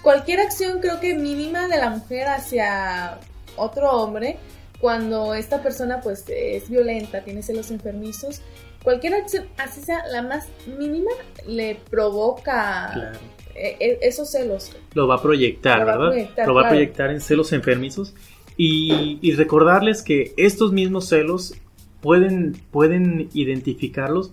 Cualquier 0.00 0.40
acción 0.40 0.80
creo 0.80 0.98
que 0.98 1.14
mínima 1.14 1.68
de 1.68 1.76
la 1.76 1.90
mujer 1.90 2.28
hacia 2.28 3.18
otro 3.56 3.90
hombre, 3.90 4.38
cuando 4.80 5.34
esta 5.34 5.62
persona 5.62 6.00
pues 6.00 6.24
es 6.28 6.70
violenta, 6.70 7.20
tiene 7.22 7.42
celos 7.42 7.70
enfermizos, 7.70 8.40
cualquier 8.82 9.14
acción, 9.14 9.46
así 9.58 9.80
sea 9.80 10.06
la 10.06 10.22
más 10.22 10.48
mínima, 10.78 11.10
le 11.46 11.78
provoca 11.90 13.12
e, 13.54 13.76
e, 13.80 13.98
esos 14.02 14.30
celos. 14.30 14.72
Lo 14.94 15.06
va 15.06 15.16
a 15.16 15.22
proyectar, 15.22 15.84
¿verdad? 15.84 16.12
lo 16.46 16.54
va 16.54 16.66
a 16.66 16.68
proyectar 16.68 17.10
en 17.10 17.20
celos 17.20 17.52
enfermizos. 17.52 18.14
Y, 18.56 19.32
recordarles 19.32 20.02
que 20.02 20.32
estos 20.38 20.72
mismos 20.72 21.08
celos 21.08 21.54
pueden, 22.00 22.52
pueden 22.70 23.28
identificarlos 23.34 24.30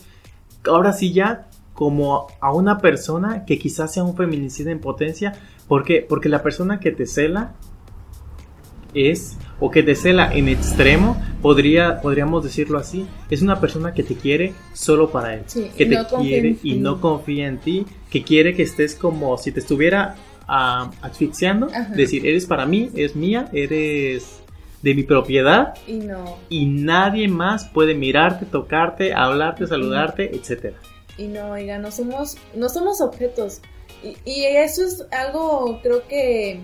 ahora 0.65 0.93
sí 0.93 1.13
ya 1.13 1.47
como 1.73 2.27
a 2.39 2.53
una 2.53 2.77
persona 2.77 3.45
que 3.45 3.57
quizás 3.57 3.93
sea 3.93 4.03
un 4.03 4.15
feminicida 4.15 4.71
en 4.71 4.79
potencia. 4.79 5.33
¿Por 5.67 5.83
qué? 5.83 6.05
Porque 6.07 6.29
la 6.29 6.43
persona 6.43 6.79
que 6.79 6.91
te 6.91 7.05
cela 7.05 7.55
es 8.95 9.37
o 9.59 9.71
que 9.71 9.83
te 9.83 9.95
cela 9.95 10.31
en 10.33 10.47
extremo, 10.49 11.15
podría, 11.41 12.01
podríamos 12.01 12.43
decirlo 12.43 12.77
así, 12.79 13.05
es 13.29 13.41
una 13.41 13.59
persona 13.59 13.93
que 13.93 14.03
te 14.03 14.15
quiere 14.15 14.53
solo 14.73 15.09
para 15.11 15.35
él, 15.35 15.43
Sí, 15.47 15.69
que 15.77 15.85
te 15.85 15.95
no 15.95 16.07
quiere 16.07 16.57
y 16.63 16.75
no 16.75 16.99
confía 16.99 17.47
en 17.47 17.59
ti, 17.59 17.85
que 18.09 18.23
quiere 18.23 18.55
que 18.55 18.63
estés 18.63 18.95
como 18.95 19.37
si 19.37 19.51
te 19.51 19.59
estuviera 19.59 20.15
ah, 20.47 20.91
asfixiando, 21.01 21.67
Ajá. 21.67 21.93
decir, 21.95 22.25
eres 22.27 22.45
para 22.45 22.65
mí, 22.65 22.89
es 22.95 23.15
mía, 23.15 23.47
eres 23.53 24.39
de 24.81 24.93
mi 24.95 25.03
propiedad 25.03 25.75
Y 25.87 25.93
no, 25.93 26.37
y 26.49 26.65
nadie 26.65 27.29
más 27.29 27.65
puede 27.69 27.93
mirarte, 27.95 28.45
tocarte, 28.45 29.13
hablarte, 29.13 29.65
saludarte, 29.65 30.35
etcétera. 30.35 30.75
y 31.17 31.27
no, 31.27 31.51
oiga, 31.51 31.77
no 31.77 31.89
somos, 31.91 32.37
no 32.55 32.67
somos 32.67 32.99
objetos. 32.99 33.61
Y, 34.03 34.17
y 34.29 34.43
eso 34.45 34.83
es 34.83 35.05
algo, 35.13 35.79
creo 35.81 36.05
que, 36.09 36.59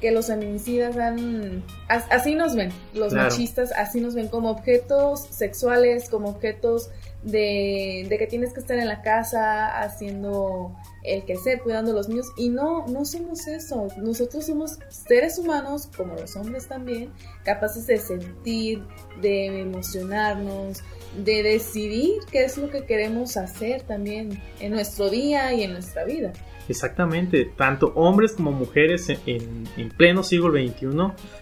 que 0.00 0.10
los 0.10 0.26
feminicidas 0.26 0.96
han, 0.96 1.62
as- 1.88 2.06
así 2.10 2.34
nos 2.34 2.54
ven, 2.54 2.70
los 2.92 3.12
Claro. 3.12 3.30
machistas 3.30 3.72
así 3.72 4.00
nos 4.00 4.14
ven 4.14 4.28
como 4.28 4.50
objetos 4.50 5.26
sexuales, 5.30 6.08
como 6.10 6.28
objetos 6.28 6.90
de, 7.22 8.06
de 8.08 8.18
que 8.18 8.26
tienes 8.26 8.52
que 8.52 8.60
estar 8.60 8.78
en 8.78 8.86
la 8.88 9.00
casa 9.02 9.80
haciendo 9.80 10.76
el 11.04 11.24
quehacer, 11.24 11.60
cuidando 11.62 11.92
a 11.92 11.94
los 11.94 12.08
niños. 12.08 12.26
Y 12.36 12.48
no, 12.48 12.86
no 12.88 13.04
somos 13.04 13.46
eso. 13.46 13.88
Nosotros 13.98 14.46
somos 14.46 14.78
seres 14.88 15.38
humanos, 15.38 15.88
como 15.96 16.14
los 16.14 16.34
hombres 16.36 16.66
también, 16.66 17.10
capaces 17.44 17.86
de 17.86 17.98
sentir, 17.98 18.82
de 19.20 19.60
emocionarnos, 19.60 20.82
de 21.24 21.42
decidir 21.42 22.14
qué 22.32 22.44
es 22.44 22.58
lo 22.58 22.70
que 22.70 22.84
queremos 22.86 23.36
hacer 23.36 23.82
también 23.82 24.42
en 24.60 24.72
nuestro 24.72 25.10
día 25.10 25.52
y 25.54 25.62
en 25.62 25.72
nuestra 25.72 26.04
vida. 26.04 26.32
Exactamente, 26.66 27.44
tanto 27.58 27.92
hombres 27.94 28.32
como 28.32 28.50
mujeres 28.50 29.10
en, 29.10 29.18
en- 29.26 29.68
en 29.76 29.90
pleno 29.90 30.22
siglo 30.22 30.50
XXI, 30.50 30.86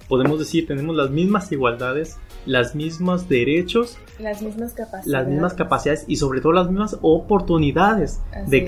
podemos 0.09 0.41
decir, 0.41 0.67
tenemos 0.67 0.97
las 0.97 1.11
mismas 1.11 1.53
igualdades, 1.53 2.17
las 2.45 2.75
mismos 2.75 3.29
derechos, 3.29 3.99
Las 4.19 4.43
mismas 4.43 4.73
capacidades. 4.75 5.07
las 5.07 5.29
mismas 5.29 5.55
capacidades 5.55 6.05
y 6.09 6.17
sobre 6.17 6.41
todo 6.41 6.51
las 6.53 6.67
mismas 6.67 6.99
oportunidades 7.03 8.21
Así 8.33 8.51
de 8.51 8.59
es. 8.59 8.65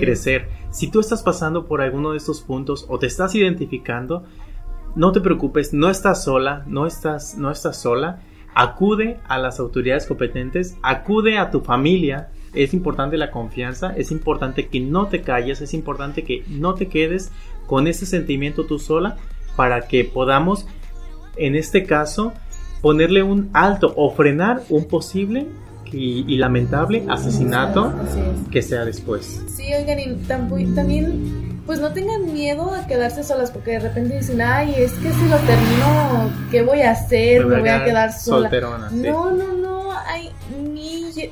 Si 0.75 0.87
tú 0.89 0.99
estás 0.99 1.23
pasando 1.23 1.67
por 1.67 1.79
alguno 1.79 2.11
de 2.11 2.17
estos 2.17 2.41
puntos 2.41 2.85
o 2.89 2.99
te 2.99 3.07
estás 3.07 3.33
identificando, 3.33 4.25
no 4.93 5.13
te 5.13 5.21
preocupes, 5.21 5.73
no 5.73 5.89
estás 5.89 6.25
sola, 6.25 6.65
no 6.67 6.85
estás, 6.85 7.37
no 7.37 7.49
estás 7.49 7.81
sola. 7.81 8.19
Acude 8.53 9.17
a 9.29 9.37
las 9.37 9.61
autoridades 9.61 10.05
competentes, 10.05 10.75
acude 10.83 11.37
a 11.37 11.49
tu 11.49 11.61
familia. 11.61 12.27
Es 12.53 12.73
importante 12.73 13.15
la 13.15 13.31
confianza, 13.31 13.95
es 13.95 14.11
importante 14.11 14.67
que 14.67 14.81
no 14.81 15.07
te 15.07 15.21
calles, 15.21 15.61
es 15.61 15.73
importante 15.73 16.25
que 16.25 16.43
no 16.49 16.73
te 16.73 16.89
quedes 16.89 17.31
con 17.67 17.87
ese 17.87 18.05
sentimiento 18.05 18.65
tú 18.65 18.77
sola 18.77 19.15
para 19.55 19.87
que 19.87 20.03
podamos, 20.03 20.67
en 21.37 21.55
este 21.55 21.85
caso, 21.85 22.33
ponerle 22.81 23.23
un 23.23 23.49
alto 23.53 23.93
o 23.95 24.11
frenar 24.11 24.63
un 24.67 24.89
posible 24.89 25.47
y, 25.91 26.25
y 26.27 26.37
lamentable 26.37 27.05
asesinato 27.09 27.93
es. 28.03 28.49
que 28.51 28.61
sea 28.61 28.85
después. 28.85 29.41
Sí, 29.55 29.73
oigan, 29.73 29.99
y 29.99 30.15
también, 30.75 31.61
pues 31.65 31.79
no 31.79 31.91
tengan 31.93 32.33
miedo 32.33 32.73
a 32.73 32.85
quedarse 32.87 33.23
solas, 33.23 33.51
porque 33.51 33.71
de 33.71 33.79
repente 33.79 34.17
dicen, 34.17 34.41
ay, 34.41 34.73
es 34.77 34.91
que 34.93 35.11
si 35.11 35.27
lo 35.27 35.37
termino, 35.37 36.31
¿qué 36.51 36.61
voy 36.61 36.81
a 36.81 36.91
hacer? 36.91 37.45
Me 37.45 37.59
voy 37.59 37.69
a 37.69 37.83
quedar 37.85 38.13
sola. 38.13 38.49
solterona. 38.49 38.89
sí. 38.89 38.97
No, 38.97 39.31
no, 39.31 39.53
no, 39.53 39.91
hay 39.91 40.31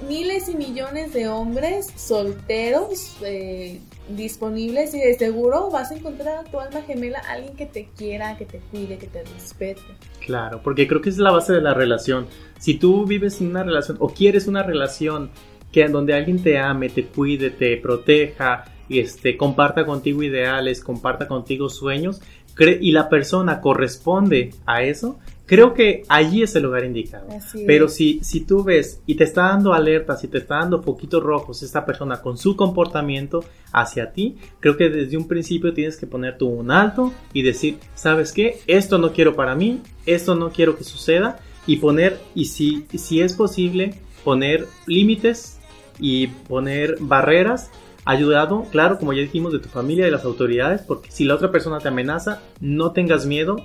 miles 0.07 0.49
y 0.49 0.55
millones 0.55 1.13
de 1.13 1.27
hombres 1.27 1.87
solteros 1.95 3.15
eh, 3.21 3.79
disponibles 4.09 4.93
y 4.93 4.99
de 4.99 5.13
seguro 5.15 5.69
vas 5.69 5.91
a 5.91 5.95
encontrar 5.95 6.37
a 6.37 6.43
tu 6.43 6.59
alma 6.59 6.81
gemela 6.81 7.19
alguien 7.19 7.55
que 7.55 7.65
te 7.65 7.89
quiera, 7.97 8.37
que 8.37 8.45
te 8.45 8.59
cuide, 8.71 8.97
que 8.97 9.07
te 9.07 9.23
respete. 9.23 9.81
Claro, 10.25 10.61
porque 10.63 10.87
creo 10.87 11.01
que 11.01 11.09
es 11.09 11.17
la 11.17 11.31
base 11.31 11.53
de 11.53 11.61
la 11.61 11.73
relación. 11.73 12.27
Si 12.59 12.75
tú 12.75 13.05
vives 13.05 13.41
en 13.41 13.47
una 13.47 13.63
relación 13.63 13.97
o 13.99 14.09
quieres 14.09 14.47
una 14.47 14.63
relación 14.63 15.31
que 15.71 15.87
donde 15.87 16.13
alguien 16.13 16.41
te 16.41 16.59
ame, 16.59 16.89
te 16.89 17.05
cuide, 17.05 17.49
te 17.49 17.77
proteja, 17.77 18.65
este, 18.89 19.37
comparta 19.37 19.85
contigo 19.85 20.21
ideales, 20.21 20.81
comparta 20.81 21.27
contigo 21.27 21.69
sueños, 21.69 22.21
y 22.59 22.91
la 22.91 23.09
persona 23.09 23.61
corresponde 23.61 24.51
a 24.65 24.83
eso, 24.83 25.17
creo 25.45 25.73
que 25.73 26.03
allí 26.07 26.43
es 26.43 26.55
el 26.55 26.63
lugar 26.63 26.85
indicado. 26.85 27.27
Así 27.31 27.63
Pero 27.65 27.87
si, 27.87 28.19
si 28.23 28.41
tú 28.41 28.63
ves 28.63 29.01
y 29.05 29.15
te 29.15 29.23
está 29.23 29.43
dando 29.49 29.73
alertas 29.73 30.23
y 30.23 30.27
te 30.27 30.39
está 30.39 30.59
dando 30.59 30.81
poquitos 30.81 31.21
rojos 31.23 31.63
esta 31.63 31.85
persona 31.85 32.21
con 32.21 32.37
su 32.37 32.55
comportamiento 32.55 33.43
hacia 33.71 34.11
ti, 34.11 34.37
creo 34.59 34.77
que 34.77 34.89
desde 34.89 35.17
un 35.17 35.27
principio 35.27 35.73
tienes 35.73 35.97
que 35.97 36.07
poner 36.07 36.37
tú 36.37 36.47
un 36.47 36.71
alto 36.71 37.13
y 37.33 37.41
decir, 37.41 37.77
¿sabes 37.95 38.31
qué? 38.31 38.59
Esto 38.67 38.97
no 38.97 39.13
quiero 39.13 39.35
para 39.35 39.55
mí, 39.55 39.81
esto 40.05 40.35
no 40.35 40.51
quiero 40.51 40.77
que 40.77 40.83
suceda 40.83 41.39
y 41.65 41.77
poner, 41.77 42.19
y 42.35 42.45
si, 42.45 42.85
si 42.93 43.21
es 43.21 43.33
posible, 43.33 43.95
poner 44.23 44.67
límites 44.85 45.59
y 45.99 46.27
poner 46.27 46.97
barreras 46.99 47.71
ayudado, 48.05 48.65
claro, 48.71 48.97
como 48.97 49.13
ya 49.13 49.21
dijimos, 49.21 49.53
de 49.53 49.59
tu 49.59 49.69
familia 49.69 50.05
de 50.05 50.11
las 50.11 50.25
autoridades, 50.25 50.81
porque 50.81 51.11
si 51.11 51.23
la 51.23 51.35
otra 51.35 51.51
persona 51.51 51.79
te 51.79 51.87
amenaza, 51.87 52.41
no 52.59 52.91
tengas 52.91 53.25
miedo, 53.25 53.57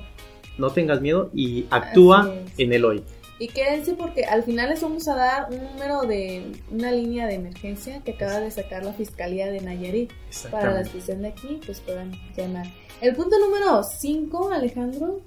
no 0.59 0.71
tengas 0.71 1.01
miedo 1.01 1.31
y 1.33 1.67
actúa 1.71 2.35
en 2.57 2.73
el 2.73 2.85
hoy. 2.85 3.05
Y 3.41 3.49
quédense 3.49 3.95
porque 3.95 4.25
al 4.25 4.43
final 4.43 4.71
les 4.71 4.83
vamos 4.83 5.07
a 5.07 5.15
dar 5.15 5.49
un 5.51 5.63
número 5.63 6.03
de 6.03 6.53
una 6.73 6.91
línea 6.91 7.27
de 7.27 7.35
emergencia 7.35 8.03
que 8.03 8.13
acaba 8.13 8.41
de 8.41 8.51
sacar 8.51 8.85
la 8.85 8.93
Fiscalía 8.93 9.47
de 9.47 9.61
Nayarit. 9.61 10.11
Para 10.51 10.83
que 10.83 10.99
estén 10.99 11.23
de 11.23 11.29
aquí, 11.29 11.61
pues 11.65 11.81
puedan 11.81 12.13
llamar. 12.37 12.67
El 13.01 13.15
punto 13.15 13.39
número 13.39 13.83
5, 13.85 14.51
Alejandro. 14.53 15.21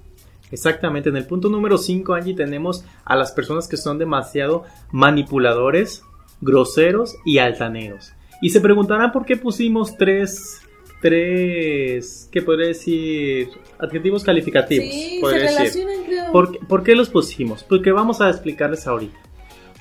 Exactamente, 0.50 1.08
en 1.08 1.16
el 1.16 1.26
punto 1.26 1.48
número 1.48 1.78
5, 1.78 2.12
Angie, 2.12 2.34
tenemos 2.34 2.84
a 3.06 3.16
las 3.16 3.32
personas 3.32 3.66
que 3.66 3.78
son 3.78 3.98
demasiado 3.98 4.64
manipuladores, 4.90 6.02
groseros 6.42 7.16
y 7.24 7.38
altaneros. 7.38 8.12
Y 8.42 8.50
se 8.50 8.60
preguntarán 8.60 9.12
por 9.12 9.24
qué 9.24 9.38
pusimos 9.38 9.96
tres, 9.96 10.60
tres, 11.02 12.28
¿qué 12.32 12.42
podría 12.42 12.68
decir? 12.68 13.48
Adjetivos 13.78 14.24
calificativos. 14.24 14.86
Sí, 14.88 15.20
se 15.22 15.38
relacionan, 15.38 16.04
creo. 16.06 16.32
¿Por, 16.32 16.52
qué- 16.52 16.58
por 16.66 16.82
qué 16.82 16.94
los 16.94 17.10
pusimos? 17.10 17.64
Porque 17.64 17.92
vamos 17.92 18.20
a 18.20 18.30
explicarles 18.30 18.86
ahorita. 18.86 19.18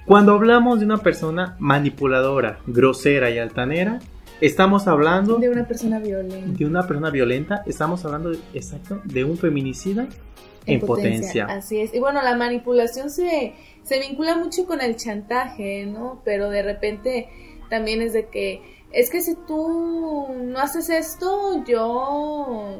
Cuando 0.05 0.33
hablamos 0.33 0.79
de 0.79 0.85
una 0.85 0.97
persona 0.97 1.55
manipuladora, 1.59 2.59
grosera 2.67 3.29
y 3.29 3.37
altanera, 3.37 3.99
estamos 4.41 4.87
hablando 4.87 5.37
De 5.37 5.49
una 5.49 5.67
persona 5.67 5.99
violenta. 5.99 6.57
de 6.57 6.65
una 6.65 6.87
persona 6.87 7.09
violenta, 7.11 7.63
estamos 7.67 8.03
hablando 8.05 8.31
de, 8.31 8.39
exacto, 8.53 8.99
de 9.05 9.23
un 9.23 9.37
feminicida 9.37 10.07
en, 10.65 10.79
potencia. 10.81 11.45
Así 11.45 11.79
es. 11.79 11.93
Y 11.93 11.99
bueno, 11.99 12.21
la 12.23 12.35
manipulación 12.35 13.09
se, 13.11 13.53
se 13.83 13.99
vincula 13.99 14.35
mucho 14.37 14.65
con 14.65 14.81
el 14.81 14.95
chantaje, 14.95 15.85
¿no? 15.85 16.21
Pero 16.25 16.49
de 16.49 16.63
repente 16.63 17.29
también 17.69 18.01
es 18.01 18.13
de 18.13 18.25
que, 18.27 18.61
es 18.93 19.09
que 19.09 19.21
si 19.21 19.35
tú 19.47 20.27
no 20.43 20.59
haces 20.59 20.89
esto, 20.89 21.63
yo 21.65 22.75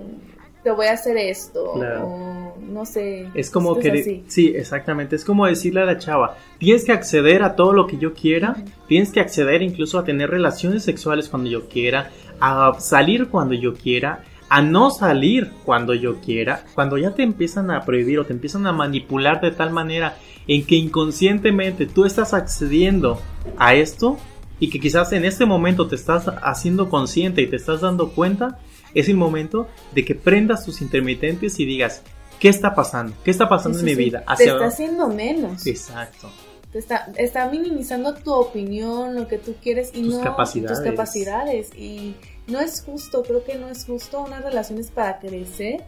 te 0.64 0.72
voy 0.72 0.88
a 0.88 0.94
hacer 0.94 1.18
esto. 1.18 1.74
Claro. 1.74 2.08
O 2.08 2.42
no 2.72 2.86
sé. 2.86 3.28
Es 3.34 3.50
como 3.50 3.78
que, 3.78 3.92
así. 3.92 4.24
sí, 4.28 4.54
exactamente, 4.56 5.16
es 5.16 5.26
como 5.26 5.46
decirle 5.46 5.82
a 5.82 5.86
la 5.86 5.98
chava, 5.98 6.38
tienes 6.58 6.86
que 6.86 6.92
acceder 6.92 7.44
a 7.44 7.56
todo 7.56 7.74
lo 7.74 7.88
que 7.88 7.98
yo 7.98 8.14
quiera, 8.14 8.56
tienes 8.88 9.12
que 9.12 9.20
acceder 9.20 9.62
incluso 9.62 10.00
a 10.00 10.04
tener 10.04 10.30
relaciones 10.30 10.84
sexuales 10.84 11.30
cuando 11.30 11.50
yo 11.50 11.68
quiera, 11.68 12.12
a 12.40 12.74
salir 12.80 13.28
cuando 13.28 13.54
yo 13.54 13.74
quiera, 13.74 14.24
a 14.50 14.62
no 14.62 14.90
salir 14.90 15.52
cuando 15.66 15.94
yo 15.94 16.20
quiera, 16.20 16.66
cuando 16.76 16.98
ya 16.98 17.12
te 17.12 17.24
empiezan 17.24 17.72
a 17.72 17.82
prohibir 17.82 18.20
o 18.20 18.26
te 18.26 18.34
empiezan 18.34 18.68
a 18.68 18.74
manipular 18.74 19.40
de 19.42 19.52
tal 19.52 19.72
manera 19.72 20.18
en 20.48 20.66
que 20.66 20.76
inconscientemente 20.76 21.86
tú 21.86 22.06
estás 22.06 22.34
accediendo 22.34 23.22
a 23.58 23.76
esto 23.76 24.18
y 24.62 24.70
que 24.70 24.80
quizás 24.80 25.12
en 25.12 25.26
este 25.26 25.46
momento 25.46 25.88
te 25.90 25.96
estás 25.96 26.28
haciendo 26.42 26.90
consciente 26.90 27.42
y 27.42 27.48
te 27.48 27.58
estás 27.58 27.82
dando 27.82 28.12
cuenta, 28.14 28.60
es 28.94 29.10
el 29.10 29.18
momento 29.18 29.68
de 29.94 30.06
que 30.06 30.16
prendas 30.16 30.64
tus 30.64 30.82
intermitentes 30.82 31.60
y 31.60 31.66
digas, 31.66 32.04
¿qué 32.40 32.48
está 32.48 32.74
pasando? 32.76 33.14
¿Qué 33.26 33.32
está 33.32 33.50
pasando 33.50 33.78
Sí, 33.80 33.84
en 33.86 33.90
sí, 33.90 33.96
mi 33.98 34.04
vida? 34.06 34.20
Te 34.20 34.26
¿Hacia 34.28 34.46
está 34.46 34.54
dónde? 34.54 34.68
haciendo 34.74 35.08
menos. 35.10 35.66
Exacto. 35.68 36.30
Te 36.72 36.80
está, 36.80 37.12
está 37.18 37.50
minimizando 37.50 38.14
tu 38.14 38.32
opinión, 38.32 39.16
lo 39.16 39.28
que 39.28 39.38
tú 39.38 39.56
quieres 39.62 39.92
y 39.94 40.04
Tus 40.04 40.14
no 40.16 40.22
capacidades. 40.22 40.78
tus 40.78 40.88
capacidades. 40.88 41.70
Y 41.76 42.16
no 42.48 42.60
es 42.62 42.82
justo, 42.86 43.24
creo 43.24 43.44
que 43.44 43.56
no 43.58 43.68
es 43.68 43.84
justo. 43.86 44.22
Una 44.24 44.40
relación 44.40 44.80
es 44.80 44.90
para 44.92 45.20
crecer 45.20 45.84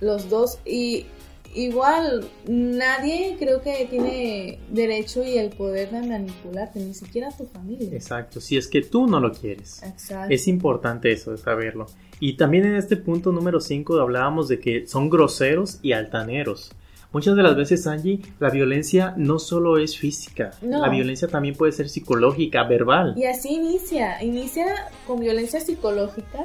los 0.00 0.28
dos. 0.30 0.58
Y 0.64 1.06
igual, 1.54 2.28
nadie 2.46 3.36
creo 3.38 3.60
que 3.62 3.86
tiene 3.90 4.58
derecho 4.70 5.24
y 5.24 5.38
el 5.38 5.50
poder 5.50 5.90
de 5.90 6.02
manipularte, 6.06 6.80
ni 6.80 6.94
siquiera 6.94 7.30
tu 7.30 7.46
familia. 7.46 7.88
Exacto. 7.92 8.40
Si 8.40 8.56
es 8.56 8.68
que 8.68 8.82
tú 8.82 9.06
no 9.06 9.20
lo 9.20 9.32
quieres. 9.32 9.82
Exacto. 9.82 10.32
Es 10.34 10.48
importante 10.48 11.12
eso 11.12 11.30
de 11.30 11.38
saberlo. 11.38 11.86
Y 12.20 12.36
también 12.36 12.64
en 12.66 12.76
este 12.76 12.96
punto 12.96 13.32
número 13.32 13.60
5 13.60 14.00
hablábamos 14.00 14.48
de 14.48 14.60
que 14.60 14.86
son 14.86 15.10
groseros 15.10 15.78
y 15.82 15.92
altaneros. 15.92 16.72
Muchas 17.12 17.36
de 17.36 17.42
las 17.44 17.54
veces, 17.54 17.86
Angie, 17.86 18.20
la 18.40 18.50
violencia 18.50 19.14
no 19.16 19.38
solo 19.38 19.78
es 19.78 19.96
física, 19.96 20.50
No. 20.62 20.80
la 20.80 20.88
violencia 20.88 21.28
también 21.28 21.54
puede 21.54 21.70
ser 21.70 21.88
psicológica, 21.88 22.64
verbal. 22.64 23.14
Y 23.16 23.24
así 23.24 23.50
inicia, 23.54 24.20
inicia 24.20 24.66
con 25.06 25.20
violencia 25.20 25.60
psicológica, 25.60 26.42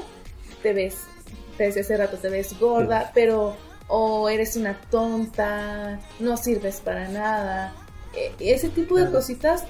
te 0.61 0.73
ves, 0.73 0.97
te 1.57 1.63
decía 1.63 1.81
hace 1.81 1.97
rato, 1.97 2.17
te 2.17 2.29
ves 2.29 2.59
gorda, 2.59 3.11
pero 3.15 3.55
o 3.89 4.29
eres 4.29 4.55
una 4.55 4.79
tonta, 4.89 5.99
no 6.19 6.37
sirves 6.37 6.79
para 6.79 7.09
nada. 7.09 7.73
E- 8.13 8.33
ese 8.39 8.69
tipo 8.69 8.97
de 8.97 9.11
cositas 9.11 9.65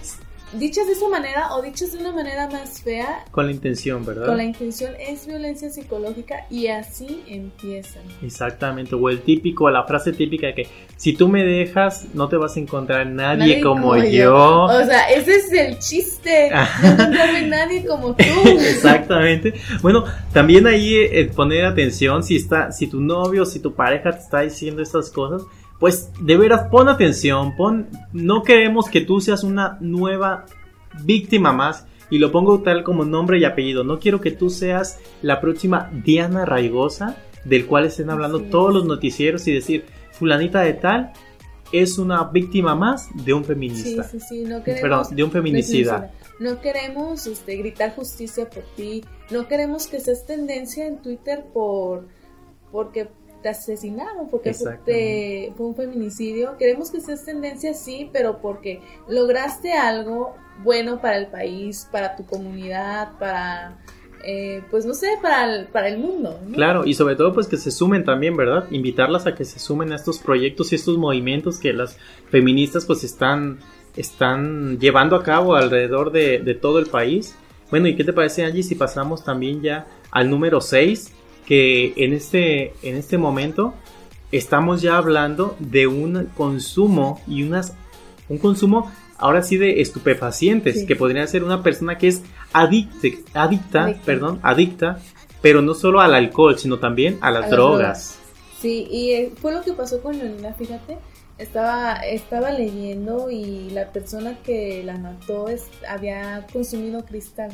dichas 0.54 0.88
de 0.88 0.94
esa 0.94 1.08
manera 1.10 1.56
o 1.56 1.62
dichas 1.62 1.92
de 1.92 2.00
una 2.00 2.12
manera 2.12 2.50
más 2.50 2.82
fea, 2.82 3.26
Con 3.32 3.46
la 3.46 3.52
intención, 3.52 4.06
¿verdad? 4.06 4.26
con 4.26 4.38
la 4.38 4.44
intención 4.44 4.94
es 5.00 5.28
violencia 5.28 5.70
psicológica 5.70 6.46
y 6.50 6.68
así 6.68 7.24
empiezan. 7.28 8.04
Exactamente, 8.22 8.96
o 8.96 9.10
el 9.10 9.22
típico, 9.22 9.70
la 9.70 9.84
frase 9.84 10.14
típica 10.14 10.48
de 10.48 10.56
que 10.56 10.68
si 10.96 11.14
tú 11.14 11.28
me 11.30 11.44
dejas, 11.44 12.08
no 12.14 12.28
te 12.28 12.38
vas 12.38 12.58
a 12.58 12.60
encontrar 12.60 13.08
nadie, 13.08 13.62
como, 13.62 13.96
yo. 13.98 14.64
O 14.64 14.86
sea, 14.86 15.10
ese 15.10 15.36
es 15.36 15.52
el 15.54 15.80
chiste. 15.80 16.52
No 16.82 16.90
encontrarme 16.92 17.48
nadie 17.48 17.86
como 17.86 18.16
tú. 18.16 18.24
Exactamente. 18.46 19.54
Bueno, 19.82 20.06
también 20.34 20.68
ahí 20.68 20.96
eh, 20.96 21.32
poner 21.34 21.66
atención 21.66 22.24
si 22.24 22.36
está, 22.36 22.72
si 22.72 22.88
tu 22.88 23.02
novio, 23.02 23.46
si 23.46 23.60
tu 23.60 23.74
pareja 23.74 24.12
te 24.12 24.20
está 24.20 24.42
diciendo 24.42 24.82
estas 24.82 25.10
cosas, 25.10 25.44
pues 25.80 26.12
de 26.20 26.38
veras 26.38 26.68
pon 26.70 26.90
atención, 26.90 27.56
pon, 27.56 27.88
no 28.12 28.44
queremos 28.44 28.90
que 28.90 29.02
tú 29.02 29.22
seas 29.22 29.44
una 29.44 29.78
nueva 29.80 30.46
víctima 31.04 31.54
más 31.54 31.86
y 32.10 32.18
lo 32.18 32.32
pongo 32.32 32.62
tal 32.62 32.84
como 32.84 33.06
nombre 33.06 33.40
y 33.40 33.46
apellido. 33.46 33.84
No 33.84 34.00
quiero 34.00 34.20
que 34.20 34.32
tú 34.32 34.50
seas 34.50 35.00
la 35.22 35.40
próxima 35.40 35.90
Diana 36.04 36.46
Raigosa 36.46 37.16
del 37.46 37.66
cual 37.66 37.86
estén 37.86 38.10
hablando 38.10 38.42
todos 38.44 38.74
los 38.74 38.86
noticieros 38.86 39.48
y 39.48 39.54
decir 39.54 39.86
fulanita 40.12 40.62
de 40.62 40.74
tal 40.74 41.14
es 41.72 41.98
una 41.98 42.24
víctima 42.26 42.76
más 42.76 43.10
de 43.14 43.34
un 43.34 43.44
Sí, 43.44 43.48
feminista. 43.48 44.04
sí, 44.04 44.20
sí, 44.20 44.44
no 44.44 44.64
queremos... 44.64 44.82
Perdón, 44.82 45.16
de 45.16 45.24
un 45.24 45.32
feminicida. 45.32 46.12
No 46.40 46.60
queremos 46.62 47.28
este, 47.28 47.58
gritar 47.58 47.96
justicia 47.96 48.50
por 48.50 48.64
ti. 48.76 49.04
No 49.30 49.48
queremos 49.48 49.88
que 49.88 50.00
seas 50.00 50.26
tendencia 50.26 50.88
en 50.88 51.02
Twitter 51.02 51.46
por 51.54 52.08
porque 52.72 53.10
te 53.42 53.50
asesinaron, 53.50 54.30
porque 54.30 54.54
fue, 54.54 54.78
te- 54.86 55.54
fue 55.56 55.66
un 55.68 55.76
feminicidio. 55.76 56.58
Queremos 56.58 56.92
que 56.92 57.00
seas 57.02 57.24
tendencia, 57.26 57.74
sí, 57.74 58.10
pero 58.12 58.40
porque 58.42 58.82
lograste 59.08 59.74
algo 59.74 60.36
bueno 60.64 61.00
para 61.02 61.18
el 61.18 61.28
país, 61.28 61.88
para 61.92 62.16
tu 62.16 62.26
comunidad, 62.26 63.18
para, 63.18 63.78
eh, 64.26 64.62
pues 64.70 64.86
no 64.86 64.94
sé, 64.94 65.08
para 65.22 65.46
el, 65.56 65.68
para 65.68 65.88
el 65.88 65.98
mundo. 66.00 66.38
¿no? 66.46 66.54
Claro, 66.56 66.86
y 66.86 66.94
sobre 66.94 67.16
todo 67.16 67.34
pues 67.34 67.48
que 67.48 67.58
se 67.58 67.72
sumen 67.72 68.04
también, 68.04 68.36
¿verdad? 68.36 68.66
Invitarlas 68.72 69.26
a 69.26 69.36
que 69.36 69.46
se 69.46 69.60
sumen 69.60 69.92
a 69.94 69.96
estos 69.96 70.20
proyectos 70.20 70.72
y 70.72 70.76
estos 70.76 70.98
movimientos 70.98 71.60
que 71.60 71.72
las 71.72 71.98
feministas 72.30 72.86
pues 72.86 73.04
están, 73.06 73.60
están 73.96 74.80
llevando 74.80 75.16
a 75.16 75.24
cabo 75.24 75.56
alrededor 75.56 76.12
de, 76.12 76.40
de 76.40 76.54
todo 76.56 76.80
el 76.80 76.88
país. 76.88 77.36
Bueno, 77.70 77.88
¿y 77.88 77.96
qué 77.96 78.04
te 78.04 78.14
parece 78.14 78.44
Angie 78.44 78.64
si 78.64 78.76
pasamos 78.76 79.24
también 79.24 79.62
ya 79.62 79.86
al 80.12 80.30
número 80.30 80.60
6? 80.60 81.14
Que 81.50 81.94
en 81.98 82.14
este, 82.14 82.74
en 82.84 82.96
este 82.96 83.18
momento 83.18 83.74
estamos 84.32 84.82
ya 84.82 84.96
hablando 84.98 85.56
de 85.60 85.88
un 85.88 86.30
consumo 86.38 87.20
y 87.28 87.44
unas, 87.44 87.74
un 88.30 88.38
consumo 88.38 88.90
ahora 89.18 89.42
sí 89.44 89.58
de 89.58 89.82
estupefacientes, 89.82 90.82
Sí. 90.82 90.86
que 90.86 90.96
podría 90.96 91.26
ser 91.28 91.44
una 91.44 91.62
persona 91.64 91.98
que 91.98 92.08
es 92.08 92.22
adicte- 92.54 93.24
adicta, 93.34 93.84
Adicta. 93.86 94.06
perdón, 94.06 94.40
adicta, 94.44 95.00
pero 95.42 95.62
no 95.62 95.74
solo 95.74 96.00
al 96.00 96.14
alcohol, 96.14 96.58
sino 96.58 96.78
también 96.80 97.18
a 97.22 97.32
las 97.32 97.40
A 97.40 97.42
las 97.42 97.50
drogas. 97.52 98.20
Sí, 98.62 98.88
y 98.92 99.12
eh, 99.14 99.32
fue 99.42 99.52
lo 99.54 99.62
que 99.62 99.74
pasó 99.74 100.02
con 100.02 100.18
Leonela, 100.18 100.54
fíjate. 100.54 100.98
Estaba, 101.38 101.94
estaba 101.96 102.52
leyendo 102.52 103.32
y 103.32 103.70
la 103.72 103.92
persona 103.94 104.38
que 104.44 104.84
la 104.84 104.98
mató 104.98 105.48
es, 105.48 105.64
había 105.88 106.46
consumido 106.54 107.04
cristal. 107.06 107.50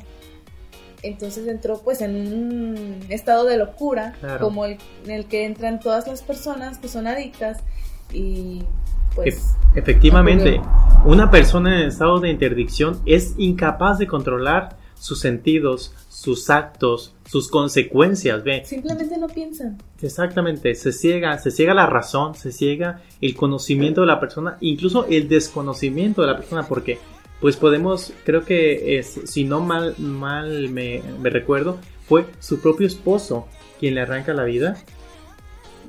Entonces 1.03 1.47
entró 1.47 1.81
pues 1.83 2.01
en 2.01 2.15
un 2.15 2.99
estado 3.09 3.45
de 3.45 3.57
locura, 3.57 4.13
Claro. 4.19 4.45
como 4.45 4.65
el, 4.65 4.77
en 5.05 5.11
el 5.11 5.25
que 5.25 5.45
entran 5.45 5.79
todas 5.79 6.07
las 6.07 6.21
personas 6.21 6.77
que 6.77 6.87
son 6.87 7.07
adictas 7.07 7.59
y 8.13 8.63
pues... 9.15 9.35
Ef- 9.35 9.55
Efectivamente, 9.75 10.61
una 11.05 11.29
persona 11.29 11.81
en 11.81 11.87
estado 11.89 12.19
de 12.19 12.29
interdicción 12.29 13.01
es 13.05 13.33
incapaz 13.37 13.97
de 13.99 14.07
controlar 14.07 14.77
sus 14.97 15.19
sentidos, 15.19 15.93
sus 16.09 16.49
actos, 16.49 17.13
sus 17.29 17.49
consecuencias, 17.49 18.43
ve. 18.43 18.63
Simplemente 18.65 19.17
no 19.17 19.27
piensan. 19.27 19.77
Exactamente, 20.01 20.73
se 20.75 20.93
ciega, 20.93 21.37
se 21.39 21.51
ciega 21.51 21.73
la 21.73 21.85
razón, 21.85 22.35
se 22.35 22.51
ciega 22.53 23.01
el 23.19 23.35
conocimiento 23.35 24.01
de 24.01 24.07
la 24.07 24.19
persona, 24.21 24.57
incluso 24.61 25.05
el 25.09 25.27
desconocimiento 25.27 26.21
de 26.21 26.27
la 26.27 26.37
persona, 26.37 26.63
porque 26.63 26.97
pues 27.45 27.57
podemos, 27.57 28.11
creo 28.23 28.43
que 28.43 28.97
es, 28.97 29.19
si 29.25 29.43
no 29.43 29.61
mal, 29.61 29.93
mal 29.99 30.67
me, 30.69 31.03
recuerdo, 31.21 31.77
fue 32.07 32.25
su 32.39 32.59
propio 32.59 32.87
esposo 32.87 33.45
quien 33.79 33.93
le 33.93 34.01
arranca 34.01 34.33
la 34.33 34.45
vida. 34.45 34.83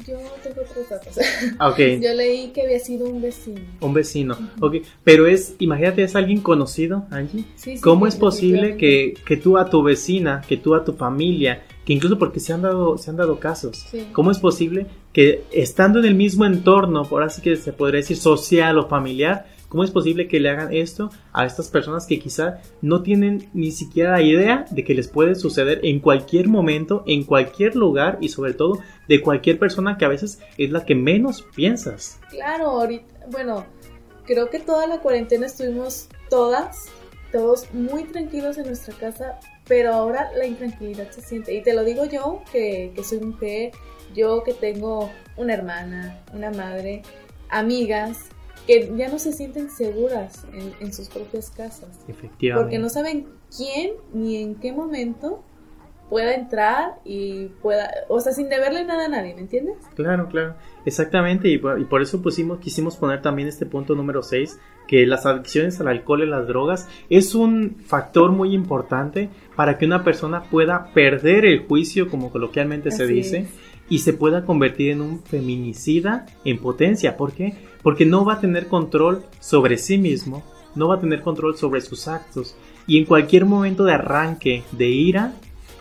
Yo 0.07 0.19
tengo 0.43 0.61
otros 0.61 0.87
datos. 0.91 1.19
Ah, 1.59 1.71
Ok, 1.71 1.79
Yo 2.03 2.13
leí 2.13 2.49
que 2.49 2.61
había 2.61 2.79
sido 2.79 3.09
un 3.09 3.23
vecino. 3.23 3.63
un 3.81 3.95
vecino, 3.95 4.37
ok, 4.61 4.75
pero 5.03 5.27
es, 5.27 5.55
imagínate, 5.59 6.03
es 6.03 6.15
alguien 6.15 6.43
conocido, 6.43 7.07
Angie. 7.11 7.47
Sí, 7.55 7.77
sí, 7.77 7.81
¿Cómo 7.81 8.05
sí, 8.05 8.11
es 8.11 8.17
posible 8.17 8.77
que, 8.77 9.15
que 9.25 9.39
tú 9.39 9.57
a 9.57 9.71
tu 9.71 9.83
vecina, 9.83 10.43
que 10.47 10.59
tú 10.59 10.75
a 10.75 10.85
tu 10.85 10.93
familia, 10.93 11.63
que 11.87 11.95
incluso 11.95 12.19
porque 12.19 12.39
se 12.39 12.53
han 12.53 12.61
dado, 12.61 12.99
se 12.99 13.09
han 13.09 13.17
dado 13.17 13.41
casos. 13.41 13.87
¿cómo 14.13 14.31
es 14.31 14.41
posible 14.41 14.89
que 15.15 15.45
estando 15.53 16.01
en 16.01 16.05
el 16.05 16.17
mismo 16.17 16.45
entorno, 16.45 17.05
por 17.09 17.23
así 17.23 17.41
que 17.41 17.57
se 17.57 17.73
podría 17.73 18.01
decir 18.03 18.19
social 18.19 18.77
o 18.77 18.89
familiar, 18.89 19.56
cómo 19.69 19.85
es 19.85 19.91
posible 19.91 20.29
que 20.29 20.41
le 20.41 20.51
hagan 20.51 20.73
esto 20.73 21.11
a 21.33 21.45
estas 21.47 21.69
personas 21.69 22.07
que 22.07 22.19
quizá 22.19 22.61
no 22.83 23.03
tienen 23.03 23.49
ni 23.53 23.71
siquiera 23.71 24.21
idea 24.23 24.67
de 24.71 24.85
que 24.85 24.95
les 24.95 25.09
puede 25.09 25.35
suceder 25.35 25.81
en 25.83 26.01
cualquier 26.01 26.49
momento, 26.49 27.03
en 27.07 27.25
cualquier 27.25 27.77
lugar 27.77 28.19
y 28.21 28.29
sobre 28.29 28.55
todo 28.55 28.81
de 29.09 29.21
cualquier 29.21 29.59
persona 29.59 29.99
que 29.99 30.05
a 30.05 30.09
veces 30.09 30.41
es 30.59 30.71
la 30.71 30.85
que 30.85 30.95
menos 30.95 31.43
piensas? 31.55 32.19
Claro, 32.31 32.71
ahorita, 32.71 33.27
bueno, 33.31 33.67
creo 34.25 34.51
que 34.51 34.61
toda 34.61 34.87
la 34.87 35.01
cuarentena 35.01 35.47
estuvimos 35.47 36.09
todas, 36.29 36.87
todos 37.33 37.73
muy 37.73 38.05
tranquilos 38.05 38.59
en 38.59 38.67
nuestra 38.67 38.95
casa, 38.95 39.39
pero 39.67 39.93
ahora 39.93 40.31
la 40.37 40.47
intranquilidad 40.47 41.11
se 41.11 41.23
siente. 41.23 41.55
Y 41.55 41.63
te 41.63 41.75
lo 41.75 41.85
digo 41.85 42.05
yo, 42.05 42.43
que, 42.53 42.93
que 42.95 43.05
soy 43.05 43.21
mujer, 43.21 43.73
yo 44.15 44.43
que 44.45 44.55
tengo 44.55 45.11
una 45.37 45.55
hermana, 45.55 46.21
una 46.33 46.51
madre, 46.51 47.03
amigas, 47.49 48.19
que 48.67 48.93
ya 48.97 49.09
no 49.09 49.19
se 49.19 49.33
sienten 49.33 49.71
seguras 49.71 50.45
en, 50.53 50.73
en 50.81 50.93
sus 50.93 51.09
propias 51.09 51.51
casas, 51.51 51.89
Efectivamente. 52.09 52.65
porque 52.65 52.79
no 52.79 52.89
saben 52.89 53.27
quién 53.57 53.93
ni 54.13 54.37
en 54.37 54.57
qué 54.57 54.73
momento 54.73 55.43
pueda 56.09 56.35
entrar 56.35 57.01
y 57.05 57.47
pueda, 57.63 57.91
o 58.09 58.21
sea, 58.21 58.33
sin 58.33 58.49
deberle 58.49 58.85
nada 58.85 59.07
a 59.07 59.09
nadie, 59.09 59.35
¿me 59.35 59.41
entiendes? 59.41 59.77
Claro, 59.95 60.29
claro, 60.29 60.55
exactamente, 60.85 61.49
y 61.49 61.59
por, 61.59 61.81
y 61.81 61.85
por 61.85 62.01
eso 62.03 62.23
pusimos, 62.23 62.59
quisimos 62.61 62.97
poner 62.97 63.23
también 63.23 63.49
este 63.49 63.67
punto 63.67 63.95
número 63.95 64.23
6, 64.23 64.59
que 64.87 65.05
las 65.05 65.27
adicciones 65.27 65.81
al 65.81 65.89
alcohol 65.89 66.23
y 66.23 66.27
las 66.27 66.47
drogas 66.47 66.89
es 67.11 67.35
un 67.35 67.77
factor 67.85 68.31
muy 68.31 68.55
importante 68.55 69.31
para 69.57 69.79
que 69.79 69.87
una 69.87 70.05
persona 70.05 70.45
pueda 70.45 70.93
perder 70.95 71.45
el 71.45 71.67
juicio, 71.67 72.09
como 72.09 72.31
coloquialmente 72.31 72.91
se 72.93 73.07
dice, 73.07 73.39
es. 73.39 73.49
Y 73.89 73.99
se 74.01 74.13
pueda 74.13 74.45
convertir 74.45 74.91
en 74.91 75.01
un 75.01 75.23
feminicida 75.23 76.27
en 76.45 76.59
potencia. 76.59 77.17
¿Por 77.17 77.33
qué? 77.33 77.55
Porque 77.83 78.05
no 78.07 78.25
va 78.25 78.35
a 78.35 78.41
tener 78.41 78.67
control 78.69 79.25
sobre 79.41 79.79
sí 79.79 79.99
mismo, 79.99 80.43
no 80.75 80.89
va 80.89 80.97
a 80.97 81.01
tener 81.01 81.21
control 81.23 81.57
sobre 81.57 81.81
sus 81.81 82.09
actos, 82.09 82.57
y 82.87 82.99
en 82.99 83.05
cualquier 83.05 83.45
momento 83.47 83.85
de 83.85 83.95
arranque 83.95 84.63
de 84.73 84.89
ira 84.89 85.33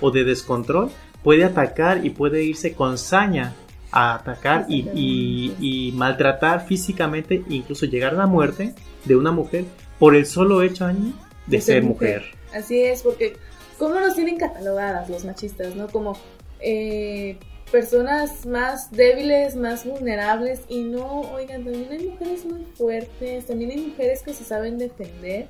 o 0.02 0.12
de 0.12 0.24
descontrol, 0.24 0.90
puede 1.24 1.44
atacar 1.44 2.06
y 2.06 2.12
puede 2.12 2.44
irse 2.44 2.74
con 2.74 2.98
saña 2.98 3.54
a 3.92 4.16
atacar 4.16 4.66
y, 4.70 4.88
y- 4.94 5.56
y 5.60 5.92
maltratar 5.94 6.66
físicamente, 6.68 7.44
incluso 7.50 7.86
llegar 7.86 8.14
a 8.14 8.18
la 8.18 8.28
muerte 8.28 8.74
de 9.06 9.16
una 9.16 9.32
mujer 9.32 9.66
por 10.00 10.16
el 10.16 10.26
solo 10.26 10.62
hecho 10.62 10.86
Angie, 10.86 11.14
de, 11.48 11.62
ser 11.62 11.84
mujer. 11.84 12.24
Así 12.54 12.80
es, 12.82 13.02
porque 13.04 13.38
¿cómo 13.80 14.00
nos 14.00 14.16
tienen 14.16 14.38
catalogadas 14.38 15.10
los 15.10 15.24
machistas, 15.26 15.76
no? 15.76 15.88
Como 15.88 16.18
eh, 16.60 17.38
personas 17.76 18.46
más 18.46 18.90
débiles, 18.90 19.58
más 19.58 19.86
vulnerables 19.86 20.62
y 20.70 20.80
no, 20.80 21.24
oigan, 21.34 21.66
también 21.66 21.92
hay 21.92 22.08
mujeres 22.08 22.46
muy 22.46 22.64
fuertes, 22.78 23.48
también 23.48 23.72
hay 23.72 23.82
mujeres 23.88 24.24
que 24.24 24.34
se 24.34 24.46
saben 24.46 24.78
defender. 24.78 25.50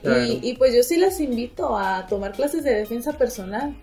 Claro. 0.00 0.22
Y, 0.24 0.38
y 0.40 0.54
pues 0.54 0.72
yo 0.72 0.84
sí 0.84 0.96
las 0.98 1.18
invito 1.18 1.76
a 1.76 2.06
tomar 2.06 2.30
clases 2.30 2.62
de 2.62 2.74
defensa 2.74 3.18
personal. 3.18 3.74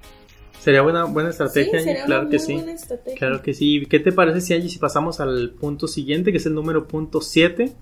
Sería 0.61 0.83
buena, 0.83 1.03
buena 1.03 1.31
estrategia, 1.31 1.79
sí, 1.79 1.85
sería 1.85 2.05
claro 2.05 2.21
una 2.21 2.29
que 2.29 2.37
muy 2.37 2.45
sí. 2.45 2.53
buena 2.53 2.71
estrategia. 2.71 3.19
Claro 3.19 3.41
que 3.41 3.53
sí. 3.53 3.85
¿Qué 3.89 3.99
te 3.99 4.13
parece 4.13 4.39
si 4.39 4.69
si 4.69 4.79
pasamos 4.79 5.19
al 5.19 5.49
punto 5.49 5.89
siguiente, 5.89 6.31
que 6.31 6.37
es 6.37 6.45
el 6.45 6.53
número 6.53 6.87
punto 6.87 7.19
7, 7.19 7.73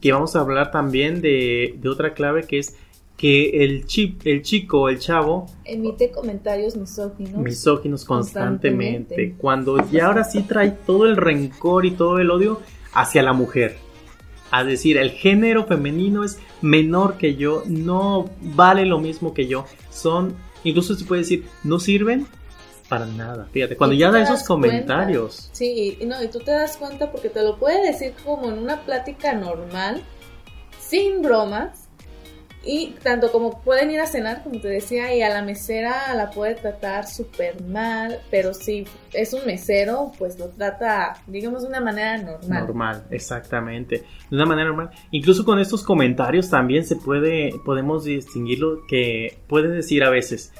que 0.00 0.12
vamos 0.12 0.34
a 0.34 0.40
hablar 0.40 0.72
también 0.72 1.22
de, 1.22 1.76
de 1.76 1.88
otra 1.88 2.14
clave 2.14 2.48
que 2.48 2.58
es 2.58 2.74
que 3.22 3.62
el, 3.64 3.86
chip, 3.86 4.20
el 4.26 4.42
chico, 4.42 4.88
el 4.88 4.98
chavo, 4.98 5.46
Emite 5.64 6.10
comentarios 6.10 6.74
misóginos. 6.74 7.36
misóginos 7.40 8.04
constantemente, 8.04 9.10
Constantemente. 9.10 9.36
cuando 9.40 9.90
ya 9.92 10.06
ahora 10.06 10.24
sí 10.24 10.42
trae 10.42 10.72
todo 10.72 11.06
el 11.06 11.16
rencor 11.16 11.86
y 11.86 11.92
todo 11.92 12.18
el 12.18 12.32
odio 12.32 12.60
hacia 12.92 13.22
la 13.22 13.32
mujer. 13.32 13.76
A 14.50 14.64
decir, 14.64 14.96
el 14.98 15.12
género 15.12 15.66
femenino 15.66 16.24
es 16.24 16.40
menor 16.62 17.16
que 17.16 17.36
yo, 17.36 17.62
no 17.68 18.28
vale 18.40 18.86
lo 18.86 18.98
mismo 18.98 19.32
que 19.34 19.46
yo, 19.46 19.66
son, 19.88 20.34
incluso 20.64 20.96
se 20.96 21.04
puede 21.04 21.20
decir, 21.20 21.46
no 21.62 21.78
sirven 21.78 22.26
Para 22.88 23.06
nada. 23.06 23.46
Fíjate, 23.52 23.76
cuando 23.76 23.94
ya 23.94 24.10
da 24.10 24.20
esos 24.20 24.42
comentarios. 24.42 25.48
Sí, 25.52 25.96
y, 26.00 26.04
no, 26.06 26.20
y 26.20 26.26
tú 26.26 26.40
te 26.40 26.50
das 26.50 26.76
cuenta 26.76 27.12
porque 27.12 27.28
te 27.28 27.44
lo 27.44 27.56
puede 27.56 27.86
decir 27.86 28.14
como 28.24 28.50
en 28.50 28.58
una 28.58 28.80
plática 28.84 29.32
normal, 29.32 30.02
sin 30.80 31.22
bromas, 31.22 31.81
y 32.64 32.94
tanto 33.02 33.32
como 33.32 33.60
pueden 33.62 33.90
ir 33.90 34.00
a 34.00 34.06
cenar, 34.06 34.42
como 34.42 34.60
te 34.60 34.68
decía, 34.68 35.14
y 35.14 35.22
a 35.22 35.28
la 35.28 35.42
mesera 35.42 36.14
la 36.14 36.30
puede 36.30 36.54
tratar 36.54 37.08
súper 37.08 37.62
mal, 37.62 38.20
pero 38.30 38.54
si 38.54 38.86
es 39.12 39.32
un 39.32 39.44
mesero, 39.46 40.12
pues 40.18 40.38
lo 40.38 40.48
trata, 40.48 41.14
digamos, 41.26 41.62
de 41.62 41.68
una 41.68 41.80
manera 41.80 42.18
normal. 42.18 42.66
Normal, 42.66 43.04
exactamente. 43.10 44.04
De 44.30 44.36
una 44.36 44.46
manera 44.46 44.68
normal. 44.68 44.90
Incluso 45.10 45.44
con 45.44 45.58
estos 45.58 45.82
comentarios 45.82 46.50
también 46.50 46.84
se 46.84 46.96
puede, 46.96 47.52
podemos 47.64 48.04
distinguirlo 48.04 48.86
que 48.86 49.38
puede 49.48 49.68
decir 49.68 50.04
a 50.04 50.10
veces, 50.10 50.52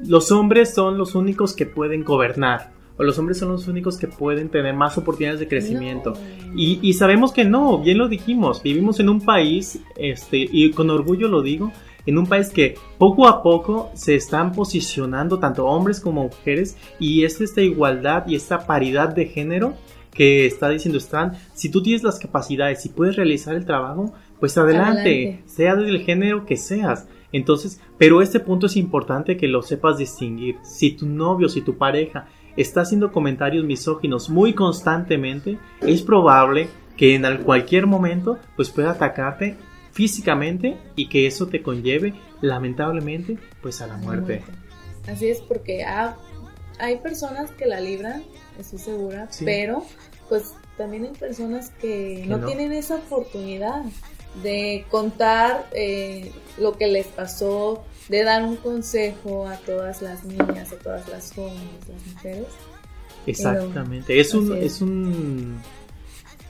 los 0.00 0.32
hombres 0.32 0.72
son 0.72 0.96
los 0.96 1.14
únicos 1.14 1.54
que 1.54 1.66
pueden 1.66 2.04
gobernar 2.04 2.79
los 2.98 3.18
hombres 3.18 3.38
son 3.38 3.50
los 3.50 3.66
únicos 3.68 3.96
que 3.96 4.08
pueden 4.08 4.48
tener 4.50 4.74
más 4.74 4.98
oportunidades 4.98 5.40
de 5.40 5.48
crecimiento. 5.48 6.14
Y, 6.54 6.92
sabemos 6.94 7.32
que 7.32 7.44
no, 7.44 7.78
bien 7.78 7.98
lo 7.98 8.08
dijimos, 8.08 8.62
vivimos 8.62 9.00
en 9.00 9.08
un 9.08 9.20
país, 9.20 9.80
este, 9.96 10.46
y 10.50 10.70
con 10.72 10.90
orgullo 10.90 11.28
lo 11.28 11.42
digo, 11.42 11.72
en 12.06 12.18
un 12.18 12.26
país 12.26 12.50
que 12.50 12.74
poco 12.98 13.28
a 13.28 13.42
poco 13.42 13.90
se 13.94 14.14
están 14.14 14.52
posicionando 14.52 15.38
tanto 15.38 15.66
hombres 15.66 16.00
como 16.00 16.24
mujeres 16.24 16.76
y 16.98 17.24
es 17.24 17.40
esta 17.40 17.60
igualdad 17.60 18.26
y 18.26 18.34
esta 18.34 18.66
paridad 18.66 19.14
de 19.14 19.26
género 19.26 19.74
que 20.12 20.46
está 20.46 20.68
diciendo 20.68 20.98
Stan, 20.98 21.36
si 21.54 21.70
tú 21.70 21.82
tienes 21.82 22.02
las 22.02 22.18
capacidades 22.18 22.84
y 22.84 22.88
puedes 22.88 23.16
realizar 23.16 23.54
el 23.54 23.64
trabajo, 23.64 24.12
pues 24.38 24.58
adelante, 24.58 25.42
sea 25.46 25.76
del 25.76 26.00
género 26.00 26.46
que 26.46 26.56
seas. 26.56 27.06
Entonces, 27.32 27.80
pero 27.96 28.22
este 28.22 28.40
punto 28.40 28.66
es 28.66 28.76
importante 28.76 29.36
que 29.36 29.46
lo 29.46 29.62
sepas 29.62 29.98
distinguir. 29.98 30.56
Si 30.62 30.92
tu 30.92 31.06
novio, 31.06 31.48
si 31.48 31.60
tu 31.60 31.76
pareja 31.78 32.26
está 32.60 32.82
haciendo 32.82 33.12
comentarios 33.12 33.64
misóginos 33.64 34.28
muy 34.28 34.54
constantemente, 34.54 35.58
es 35.80 36.02
probable 36.02 36.68
que 36.96 37.14
en 37.14 37.42
cualquier 37.44 37.86
momento 37.86 38.38
pues 38.56 38.70
pueda 38.70 38.90
atacarte 38.90 39.56
físicamente 39.92 40.76
y 40.96 41.08
que 41.08 41.26
eso 41.26 41.48
te 41.48 41.62
conlleve 41.62 42.14
lamentablemente 42.40 43.38
pues 43.62 43.80
a 43.80 43.86
la 43.86 43.96
muerte. 43.96 44.42
Así 45.08 45.28
es 45.28 45.40
porque 45.40 45.84
hay 45.84 46.96
personas 46.98 47.50
que 47.52 47.66
la 47.66 47.80
libran, 47.80 48.22
estoy 48.58 48.78
segura, 48.78 49.28
pero 49.44 49.84
pues 50.28 50.54
también 50.76 51.04
hay 51.04 51.12
personas 51.12 51.70
que, 51.80 52.24
no, 52.26 52.44
tienen 52.46 52.72
esa 52.72 52.96
oportunidad 52.96 53.82
de 54.42 54.84
contar 54.90 55.68
eh, 55.72 56.32
lo 56.58 56.76
que 56.76 56.86
les 56.86 57.06
pasó, 57.06 57.84
de 58.08 58.24
dar 58.24 58.42
un 58.44 58.56
consejo 58.56 59.46
a 59.46 59.56
todas 59.56 60.02
las 60.02 60.24
niñas, 60.24 60.72
a 60.72 60.76
todas 60.76 61.08
las 61.08 61.32
jóvenes, 61.32 61.88
las 61.88 62.14
mujeres. 62.14 62.46
Exactamente, 63.26 64.18
es 64.18 64.34
un, 64.34 64.56
es. 64.56 64.80
un 64.80 65.60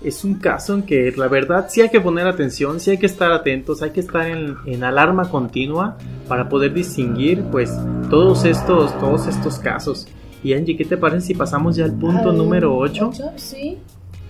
es 0.02 0.24
un 0.24 0.34
caso 0.34 0.74
en 0.74 0.82
que 0.82 1.12
la 1.16 1.28
verdad 1.28 1.66
sí 1.68 1.82
hay 1.82 1.90
que 1.90 2.00
poner 2.00 2.26
atención, 2.26 2.80
sí 2.80 2.90
hay 2.90 2.98
que 2.98 3.06
estar 3.06 3.32
atentos, 3.32 3.82
hay 3.82 3.90
que 3.90 4.00
estar 4.00 4.26
en, 4.26 4.82
alarma 4.82 5.28
continua 5.28 5.98
para 6.26 6.48
poder 6.48 6.72
distinguir 6.72 7.42
pues 7.50 7.70
todos 8.08 8.44
estos, 8.44 8.98
todos 8.98 9.26
estos 9.26 9.58
casos. 9.58 10.08
Y 10.42 10.54
Angie, 10.54 10.76
¿qué 10.76 10.86
te 10.86 10.96
parece 10.96 11.28
si 11.28 11.34
pasamos 11.34 11.76
ya 11.76 11.84
al 11.84 11.92
punto 11.92 12.32
número 12.32 12.74
8? 12.76 13.10
Sí. 13.36 13.78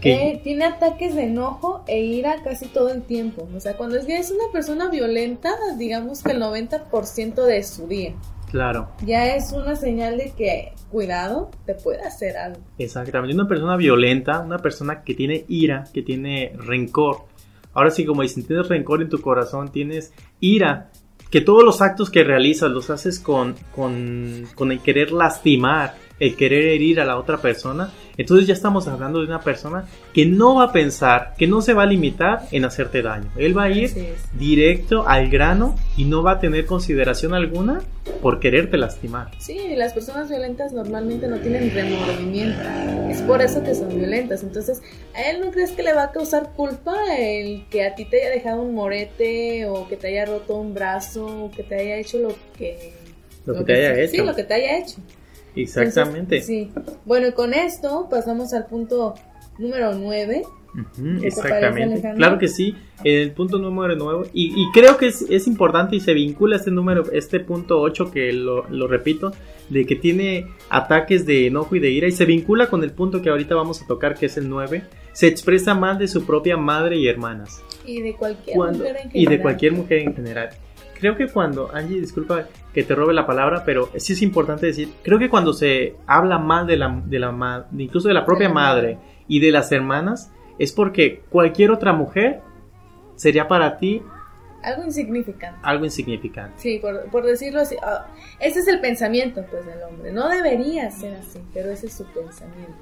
Que 0.00 0.40
tiene 0.42 0.64
ataques 0.64 1.14
de 1.14 1.24
enojo 1.24 1.84
e 1.86 2.00
ira 2.00 2.42
casi 2.42 2.66
todo 2.66 2.90
el 2.90 3.02
tiempo. 3.02 3.48
O 3.54 3.60
sea, 3.60 3.76
cuando 3.76 3.96
es, 3.96 4.08
es 4.08 4.30
una 4.30 4.50
persona 4.52 4.88
violenta, 4.88 5.50
digamos 5.76 6.22
que 6.22 6.32
el 6.32 6.40
90% 6.40 7.44
de 7.44 7.62
su 7.62 7.86
día. 7.86 8.14
Claro. 8.50 8.90
Ya 9.04 9.34
es 9.36 9.52
una 9.52 9.76
señal 9.76 10.18
de 10.18 10.32
que, 10.36 10.72
cuidado, 10.90 11.50
te 11.66 11.74
puede 11.74 12.02
hacer 12.02 12.36
algo. 12.36 12.60
Exactamente. 12.78 13.34
Una 13.34 13.46
persona 13.46 13.76
violenta, 13.76 14.40
una 14.40 14.58
persona 14.58 15.02
que 15.02 15.14
tiene 15.14 15.44
ira, 15.48 15.84
que 15.92 16.02
tiene 16.02 16.52
rencor. 16.56 17.26
Ahora 17.72 17.90
sí, 17.90 18.04
como 18.04 18.22
dicen, 18.22 18.44
tienes 18.44 18.68
rencor 18.68 19.02
en 19.02 19.08
tu 19.08 19.20
corazón, 19.20 19.70
tienes 19.70 20.12
ira, 20.40 20.90
que 21.30 21.40
todos 21.40 21.62
los 21.62 21.80
actos 21.80 22.10
que 22.10 22.24
realizas 22.24 22.70
los 22.70 22.90
haces 22.90 23.20
con, 23.20 23.54
con, 23.74 24.46
con 24.56 24.72
el 24.72 24.80
querer 24.80 25.12
lastimar, 25.12 25.94
el 26.18 26.34
querer 26.34 26.66
herir 26.66 27.00
a 27.00 27.04
la 27.04 27.16
otra 27.16 27.38
persona, 27.38 27.92
entonces 28.20 28.46
ya 28.46 28.52
estamos 28.52 28.86
hablando 28.86 29.20
de 29.20 29.24
una 29.24 29.40
persona 29.40 29.86
que 30.12 30.26
no 30.26 30.56
va 30.56 30.64
a 30.64 30.72
pensar, 30.72 31.32
que 31.38 31.46
no 31.46 31.62
se 31.62 31.72
va 31.72 31.84
a 31.84 31.86
limitar 31.86 32.42
en 32.52 32.66
hacerte 32.66 33.00
daño. 33.00 33.30
Él 33.34 33.56
va 33.56 33.64
a 33.64 33.70
ir 33.70 33.90
directo 34.34 35.08
al 35.08 35.30
grano 35.30 35.74
y 35.96 36.04
no 36.04 36.22
va 36.22 36.32
a 36.32 36.38
tener 36.38 36.66
consideración 36.66 37.32
alguna 37.32 37.80
por 38.20 38.38
quererte 38.38 38.76
lastimar. 38.76 39.30
Sí, 39.38 39.58
las 39.74 39.94
personas 39.94 40.28
violentas 40.28 40.74
normalmente 40.74 41.28
no 41.28 41.38
tienen 41.38 41.72
remordimiento. 41.72 42.60
Es 43.08 43.22
por 43.22 43.40
eso 43.40 43.62
que 43.62 43.74
son 43.74 43.88
violentas. 43.88 44.42
Entonces, 44.42 44.82
¿a 45.14 45.30
él 45.30 45.40
no 45.40 45.50
crees 45.50 45.70
que 45.70 45.82
le 45.82 45.94
va 45.94 46.04
a 46.04 46.12
causar 46.12 46.52
culpa 46.54 46.94
el 47.16 47.64
que 47.70 47.86
a 47.86 47.94
ti 47.94 48.04
te 48.04 48.20
haya 48.20 48.34
dejado 48.34 48.60
un 48.60 48.74
morete 48.74 49.64
o 49.64 49.88
que 49.88 49.96
te 49.96 50.08
haya 50.08 50.26
roto 50.26 50.56
un 50.56 50.74
brazo 50.74 51.44
o 51.44 51.50
que 51.50 51.62
te 51.62 51.74
haya 51.76 51.96
hecho 51.96 52.18
lo 52.18 52.34
que... 52.58 52.92
Lo, 53.46 53.54
que, 53.54 53.64
te 53.64 53.72
haya 53.72 54.02
hecho. 54.02 54.10
Sí, 54.10 54.18
lo 54.18 54.36
que 54.36 54.44
te 54.44 54.52
haya 54.52 54.78
hecho. 54.78 54.96
Exactamente. 55.54 56.42
sí. 56.42 56.70
Bueno, 57.04 57.28
y 57.28 57.32
con 57.32 57.54
esto 57.54 58.08
pasamos 58.10 58.52
al 58.52 58.66
punto 58.66 59.14
número 59.58 59.94
9. 59.94 60.42
exactamente. 61.22 62.14
Claro 62.16 62.38
que 62.38 62.48
sí. 62.48 62.74
El 63.04 63.32
punto 63.32 63.58
número 63.58 63.96
9. 63.96 64.30
Y, 64.32 64.70
creo 64.72 64.96
que 64.96 65.06
es, 65.06 65.46
importante 65.46 65.96
y 65.96 66.00
se 66.00 66.14
vincula 66.14 66.56
este 66.56 66.70
número, 66.70 67.10
este 67.12 67.40
punto 67.40 67.80
8 67.80 68.10
que 68.10 68.32
lo, 68.32 68.62
repito, 68.86 69.32
de 69.68 69.86
que 69.86 69.96
tiene 69.96 70.46
ataques 70.68 71.26
de 71.26 71.46
enojo 71.46 71.76
y 71.76 71.80
de 71.80 71.90
ira 71.90 72.08
y 72.08 72.12
se 72.12 72.24
vincula 72.24 72.68
con 72.68 72.82
el 72.84 72.92
punto 72.92 73.22
que 73.22 73.30
ahorita 73.30 73.54
vamos 73.54 73.82
a 73.82 73.86
tocar 73.86 74.16
que 74.16 74.26
es 74.26 74.36
el 74.36 74.48
9. 74.48 74.82
Se 75.12 75.26
expresa 75.26 75.74
mal 75.74 75.98
de 75.98 76.08
su 76.08 76.24
propia 76.24 76.56
madre 76.56 76.96
y 76.96 77.08
hermanas. 77.08 77.62
Y 77.84 78.02
de 78.02 78.14
cualquier 78.14 78.56
mujer 78.56 78.96
en 78.96 79.10
general. 79.10 79.10
Y 79.14 79.26
de 79.26 79.40
cualquier 79.40 79.72
mujer 79.72 79.98
en 79.98 80.14
general 80.14 80.50
creo 81.00 81.16
que 81.16 81.26
cuando, 81.28 81.74
Angie, 81.74 82.00
disculpa 82.00 82.46
que 82.72 82.84
te 82.84 82.94
robe 82.94 83.14
la 83.14 83.26
palabra, 83.26 83.64
pero 83.64 83.90
sí 83.96 84.12
es 84.12 84.22
importante 84.22 84.66
decir, 84.66 84.92
creo 85.02 85.18
que 85.18 85.28
cuando 85.28 85.52
se 85.52 85.96
habla 86.06 86.38
mal 86.38 86.66
de 86.66 86.76
la, 86.76 87.02
de 87.04 87.18
la 87.18 87.66
incluso 87.76 88.08
de 88.08 88.14
la 88.14 88.24
propia 88.24 88.48
madre 88.48 88.98
y 89.26 89.40
de 89.40 89.50
las 89.50 89.72
hermanas, 89.72 90.32
es 90.58 90.72
porque 90.72 91.22
cualquier 91.30 91.70
otra 91.70 91.92
mujer 91.92 92.40
sería 93.16 93.48
para 93.48 93.78
ti 93.78 94.02
algo 94.62 94.84
insignificante. 94.84 95.58
Algo 95.62 95.84
insignificante. 95.86 96.54
Sí, 96.58 96.80
por, 96.80 97.24
decirlo 97.24 97.60
así. 97.60 97.76
Ah, 97.82 98.06
ese 98.38 98.60
es 98.60 98.68
el 98.68 98.80
pensamiento 98.80 99.44
pues 99.50 99.64
del 99.64 99.82
hombre. 99.82 100.12
No 100.12 100.28
debería 100.28 100.90
ser 100.90 101.14
así, 101.16 101.40
pero 101.54 101.70
ese 101.70 101.86
es 101.86 101.94
su 101.94 102.04
pensamiento. 102.04 102.74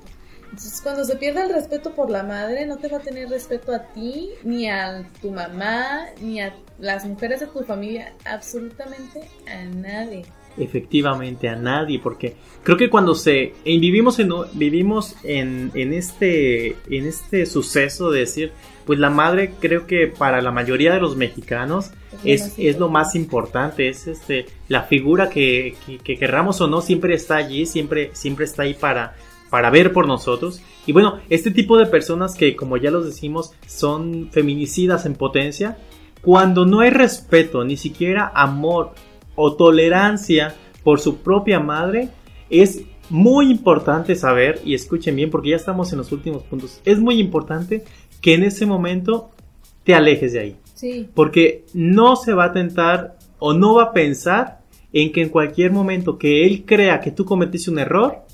Entonces, 0.51 0.81
cuando 0.83 1.05
se 1.05 1.17
pierde 1.17 1.43
el 1.43 1.51
respeto 1.51 1.95
por 1.95 2.11
la 2.11 2.23
madre, 2.23 2.67
no 2.67 2.79
te 2.79 2.89
va 2.89 2.99
a 2.99 3.01
tener 3.01 3.29
respeto 3.29 3.73
a 3.75 3.81
ti, 3.93 4.31
ni 4.45 4.69
a 4.69 5.07
tu 5.21 5.31
mamá, 5.31 6.07
ni 6.21 6.41
a 6.41 6.55
las 6.79 7.05
mujeres 7.05 7.41
de 7.41 7.47
tu 7.47 7.63
familia, 7.65 8.15
absolutamente 8.25 9.21
a 9.47 9.65
nadie. 9.65 10.25
Efectivamente, 10.57 11.49
a 11.49 11.55
nadie, 11.55 12.01
porque 12.01 12.35
creo 12.65 12.77
que 12.77 12.91
cuando 12.91 13.15
se 13.15 13.53
vivimos 13.65 14.19
en 14.19 14.31
vivimos 14.55 15.15
en, 15.23 15.71
en 15.75 15.93
este 15.93 16.71
en 16.91 17.07
este 17.07 17.47
suceso 17.47 18.11
de 18.11 18.21
decir, 18.21 18.53
pues 18.85 18.99
la 18.99 19.11
madre 19.11 19.53
creo 19.61 19.87
que 19.87 20.09
para 20.09 20.41
la 20.41 20.51
mayoría 20.51 20.95
de 20.95 21.01
los 21.01 21.17
mexicanos 21.17 21.93
es, 22.25 22.55
es, 22.59 22.79
lo 22.79 22.89
más 22.89 23.15
importante, 23.15 23.89
es 23.89 24.09
este 24.09 24.47
la 24.67 24.83
figura 24.83 25.31
que, 25.31 25.77
que, 25.87 25.99
que 25.99 26.17
querramos 26.19 26.61
o 26.61 26.67
no 26.67 26.81
siempre 26.81 27.15
está 27.15 27.37
allí, 27.37 27.65
siempre 27.65 28.11
siempre 28.15 28.45
está 28.45 28.65
ahí 28.65 28.75
para 28.75 29.15
para 29.51 29.71
ver 29.71 29.93
por 29.93 30.07
nosotros. 30.07 30.63
Y 30.87 30.93
bueno, 30.93 31.19
este 31.29 31.51
tipo 31.51 31.77
de 31.77 31.87
personas 31.87 32.35
que, 32.35 32.57
como 32.57 32.77
ya 32.77 32.91
los 32.91 33.07
decimos, 33.07 33.53
son 33.67 34.29
feminicidas 34.31 35.07
en 35.07 35.15
potencia, 35.15 35.79
cuando 36.23 36.67
no 36.67 36.81
hay 36.81 36.91
respeto, 36.91 37.65
ni 37.65 37.77
siquiera 37.77 38.33
amor 38.35 38.93
o 39.35 39.55
tolerancia 39.55 40.55
por 40.83 41.01
su 41.01 41.19
propia 41.19 41.61
madre, 41.61 42.09
es 42.51 42.83
muy 43.11 43.51
importante 43.51 44.15
saber, 44.15 44.61
y 44.65 44.75
escuchen 44.75 45.17
bien 45.17 45.31
porque 45.31 45.51
ya 45.51 45.57
estamos 45.57 45.93
en 45.93 45.99
los 45.99 46.13
últimos 46.13 46.43
puntos, 46.43 46.81
es 46.85 46.99
muy 46.99 47.19
importante 47.19 47.85
que 48.21 48.35
en 48.35 48.43
ese 48.43 48.67
momento 48.67 49.31
te 49.85 49.95
alejes 49.95 50.33
de 50.33 50.41
ahí. 50.41 50.57
Sí. 50.75 51.09
Porque 51.15 51.65
no 51.73 52.17
se 52.17 52.35
va 52.35 52.45
a 52.45 52.53
tentar 52.53 53.17
o 53.39 53.55
no 53.55 53.75
va 53.75 53.85
a 53.85 53.93
pensar 53.93 54.61
en 54.93 55.13
que 55.13 55.23
en 55.23 55.29
cualquier 55.29 55.73
momento 55.73 56.19
que 56.19 56.45
él 56.45 56.65
crea 56.67 57.01
que 57.01 57.11
tú 57.11 57.25
cometiste 57.25 57.71
un 57.71 57.79
error, 57.79 58.25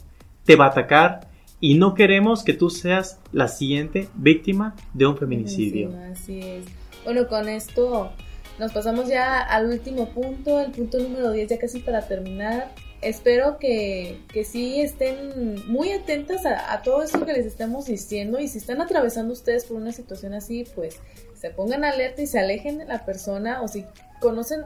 te 0.44 0.56
va 0.56 0.66
a 0.66 0.68
atacar 0.68 1.28
y 1.60 1.74
no 1.74 1.94
queremos 1.94 2.44
que 2.44 2.52
tú 2.52 2.70
seas 2.70 3.18
la 3.32 3.48
siguiente 3.48 4.08
víctima 4.14 4.74
de 4.92 5.06
un 5.06 5.16
feminicidio. 5.16 5.90
así 6.12 6.40
es. 6.40 6.64
Bueno, 7.04 7.26
con 7.26 7.48
esto 7.48 8.12
nos 8.58 8.72
pasamos 8.72 9.08
ya 9.08 9.40
al 9.40 9.66
último 9.66 10.08
punto, 10.10 10.60
el 10.60 10.72
punto 10.72 10.98
número 10.98 11.32
10, 11.32 11.48
ya 11.48 11.58
casi 11.58 11.80
para 11.80 12.06
terminar. 12.06 12.72
Espero 13.00 13.58
que, 13.58 14.20
que 14.32 14.44
sí 14.44 14.80
estén 14.80 15.56
muy 15.66 15.90
atentas 15.90 16.46
a, 16.46 16.72
a, 16.72 16.82
todo 16.82 17.02
esto 17.02 17.26
que 17.26 17.34
les 17.34 17.44
estamos 17.44 17.86
diciendo 17.86 18.38
y 18.38 18.48
si 18.48 18.58
están 18.58 18.80
atravesando 18.80 19.32
ustedes 19.32 19.66
por 19.66 19.76
una 19.76 19.92
situación 19.92 20.32
así, 20.32 20.64
pues 20.74 21.00
se 21.34 21.50
pongan 21.50 21.84
alerta 21.84 22.22
y 22.22 22.26
se 22.26 22.38
alejen 22.38 22.78
de 22.78 22.86
la 22.86 23.04
persona 23.04 23.60
o 23.60 23.68
si 23.68 23.84
conocen 24.20 24.62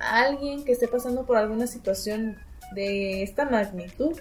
a 0.00 0.22
alguien 0.22 0.64
que 0.64 0.72
esté 0.72 0.88
pasando 0.88 1.24
por 1.24 1.38
alguna 1.38 1.66
situación 1.66 2.36
de 2.74 3.22
esta 3.22 3.48
magnitud, 3.48 4.18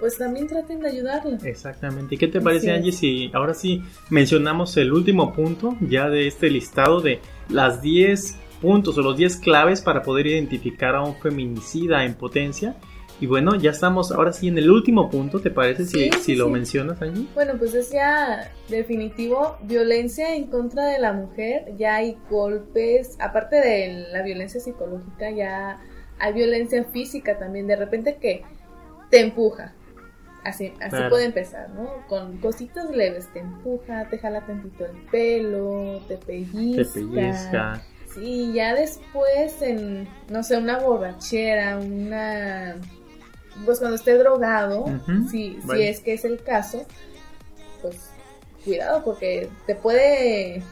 pues 0.00 0.16
también 0.18 0.48
traten 0.48 0.80
de 0.80 0.88
ayudarla. 0.88 1.38
Exactamente. 1.44 2.14
¿Y 2.14 2.18
qué 2.18 2.26
te 2.26 2.40
parece, 2.40 2.72
Angie, 2.72 2.92
si 2.92 3.30
ahora 3.34 3.54
sí 3.54 3.82
mencionamos 4.08 4.76
el 4.78 4.92
último 4.92 5.32
punto 5.32 5.76
ya 5.80 6.08
de 6.08 6.26
este 6.26 6.50
listado 6.50 7.00
de 7.00 7.20
las 7.48 7.82
10 7.82 8.36
puntos 8.60 8.96
o 8.98 9.02
los 9.02 9.16
10 9.16 9.36
claves 9.36 9.82
para 9.82 10.02
poder 10.02 10.26
identificar 10.26 10.94
a 10.96 11.02
un 11.02 11.14
feminicida 11.16 12.04
en 12.04 12.14
potencia? 12.14 12.76
Y 13.20 13.26
bueno, 13.26 13.54
ya 13.54 13.70
estamos 13.70 14.12
ahora 14.12 14.32
sí 14.32 14.48
en 14.48 14.56
el 14.56 14.70
último 14.70 15.10
punto, 15.10 15.40
¿te 15.40 15.50
parece 15.50 15.84
si, 15.84 16.10
si 16.22 16.34
lo 16.34 16.48
mencionas 16.48 17.02
allí? 17.02 17.28
Bueno, 17.34 17.52
pues 17.58 17.74
es 17.74 17.92
ya 17.92 18.50
definitivo, 18.70 19.58
violencia 19.62 20.34
en 20.34 20.46
contra 20.46 20.86
de 20.86 20.98
la 20.98 21.12
mujer, 21.12 21.74
ya 21.76 21.96
hay 21.96 22.16
golpes, 22.30 23.18
aparte 23.20 23.56
de 23.56 24.06
la 24.10 24.22
violencia 24.22 24.58
psicológica, 24.58 25.30
ya 25.30 25.82
hay 26.18 26.32
violencia 26.32 26.82
física 26.84 27.38
también, 27.38 27.66
de 27.66 27.76
repente 27.76 28.16
que 28.16 28.42
te 29.10 29.20
empuja, 29.20 29.74
así, 30.44 30.72
así 30.80 30.96
puede 31.08 31.24
empezar, 31.26 31.70
¿no? 31.70 32.06
Con 32.08 32.38
cositas 32.38 32.90
leves, 32.90 33.32
te 33.32 33.40
empuja, 33.40 34.08
te 34.08 34.18
jala 34.18 34.40
tantito 34.46 34.86
el 34.86 34.96
pelo, 35.10 36.00
te 36.08 36.16
pellizca. 36.16 36.92
Te 36.92 37.00
pellizca. 37.00 37.82
Sí, 38.14 38.52
ya 38.52 38.74
después 38.74 39.62
en, 39.62 40.08
no 40.28 40.42
sé, 40.42 40.56
una 40.58 40.78
borrachera, 40.78 41.78
una 41.78 42.76
pues 43.64 43.78
cuando 43.78 43.96
esté 43.96 44.16
drogado, 44.16 44.86
si, 45.30 45.58
si 45.60 45.82
es 45.82 46.00
que 46.00 46.14
es 46.14 46.24
el 46.24 46.42
caso, 46.42 46.86
pues 47.82 48.10
cuidado 48.64 49.04
porque 49.04 49.48
te 49.66 49.74
puede 49.74 50.62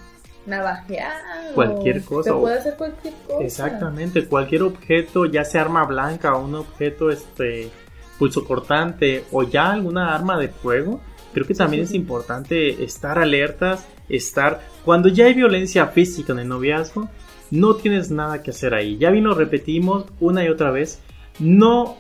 navajear. 0.47 1.53
Cualquier 1.55 2.03
cosa. 2.03 2.31
Te 2.31 2.37
puede 2.37 2.59
hacer 2.59 2.77
cualquier 2.77 3.15
cosa. 3.27 3.45
Exactamente, 3.45 4.27
cualquier 4.27 4.63
objeto, 4.63 5.27
ya 5.27 5.45
sea 5.45 5.63
arma 5.63 5.85
blanca 5.85 6.35
o 6.35 6.45
un 6.45 6.55
objeto 6.55 7.11
este 7.11 7.71
pulso 8.19 8.45
cortante 8.45 9.25
o 9.33 9.43
ya 9.43 9.71
alguna 9.71 10.15
arma 10.15 10.39
de 10.39 10.49
fuego, 10.49 11.01
creo 11.33 11.47
que 11.47 11.55
también 11.55 11.85
es 11.85 11.93
importante 11.93 12.83
estar 12.83 13.19
alertas, 13.19 13.87
estar 14.09 14.61
cuando 14.85 15.09
ya 15.09 15.27
hay 15.27 15.35
violencia 15.35 15.87
física 15.87 16.33
en 16.33 16.41
el 16.41 16.49
noviazgo, 16.49 17.09
no 17.51 17.77
tienes 17.77 18.11
nada 18.11 18.43
que 18.43 18.51
hacer 18.51 18.75
ahí. 18.75 18.99
Ya 18.99 19.11
bien 19.11 19.25
lo 19.25 19.35
repetimos 19.35 20.07
una 20.21 20.45
y 20.45 20.49
otra 20.49 20.71
vez, 20.71 21.01
no 21.39 21.97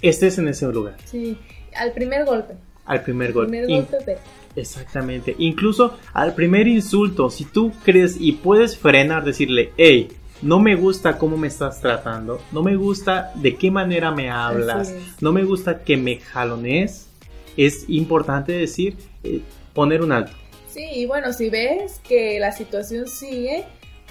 estés 0.00 0.38
en 0.38 0.48
ese 0.48 0.66
lugar. 0.66 0.96
Sí, 1.04 1.36
al 1.76 1.92
primer 1.92 2.24
golpe. 2.24 2.54
Al 2.84 3.02
primer 3.02 3.32
golpe. 3.32 3.58
Al 3.58 3.64
primer 3.66 3.86
golpe, 3.86 4.18
Exactamente. 4.54 5.34
Incluso 5.38 5.96
al 6.12 6.34
primer 6.34 6.68
insulto, 6.68 7.30
si 7.30 7.44
tú 7.46 7.72
crees 7.84 8.20
y 8.20 8.32
puedes 8.32 8.76
frenar, 8.76 9.24
decirle, 9.24 9.72
hey, 9.76 10.08
no 10.42 10.58
me 10.58 10.74
gusta 10.74 11.18
cómo 11.18 11.36
me 11.36 11.48
estás 11.48 11.80
tratando, 11.80 12.40
no 12.50 12.62
me 12.62 12.76
gusta 12.76 13.32
de 13.36 13.56
qué 13.56 13.70
manera 13.70 14.10
me 14.10 14.30
hablas, 14.30 14.94
no 15.20 15.32
me 15.32 15.44
gusta 15.44 15.84
que 15.84 15.96
me 15.96 16.18
jalones, 16.18 17.08
es 17.56 17.88
importante 17.88 18.52
decir, 18.52 18.96
eh, 19.22 19.40
poner 19.72 20.02
un 20.02 20.12
alto. 20.12 20.32
Sí, 20.68 20.84
y 20.94 21.06
bueno, 21.06 21.32
si 21.32 21.50
ves 21.50 22.00
que 22.06 22.40
la 22.40 22.52
situación 22.52 23.06
sigue, 23.06 23.64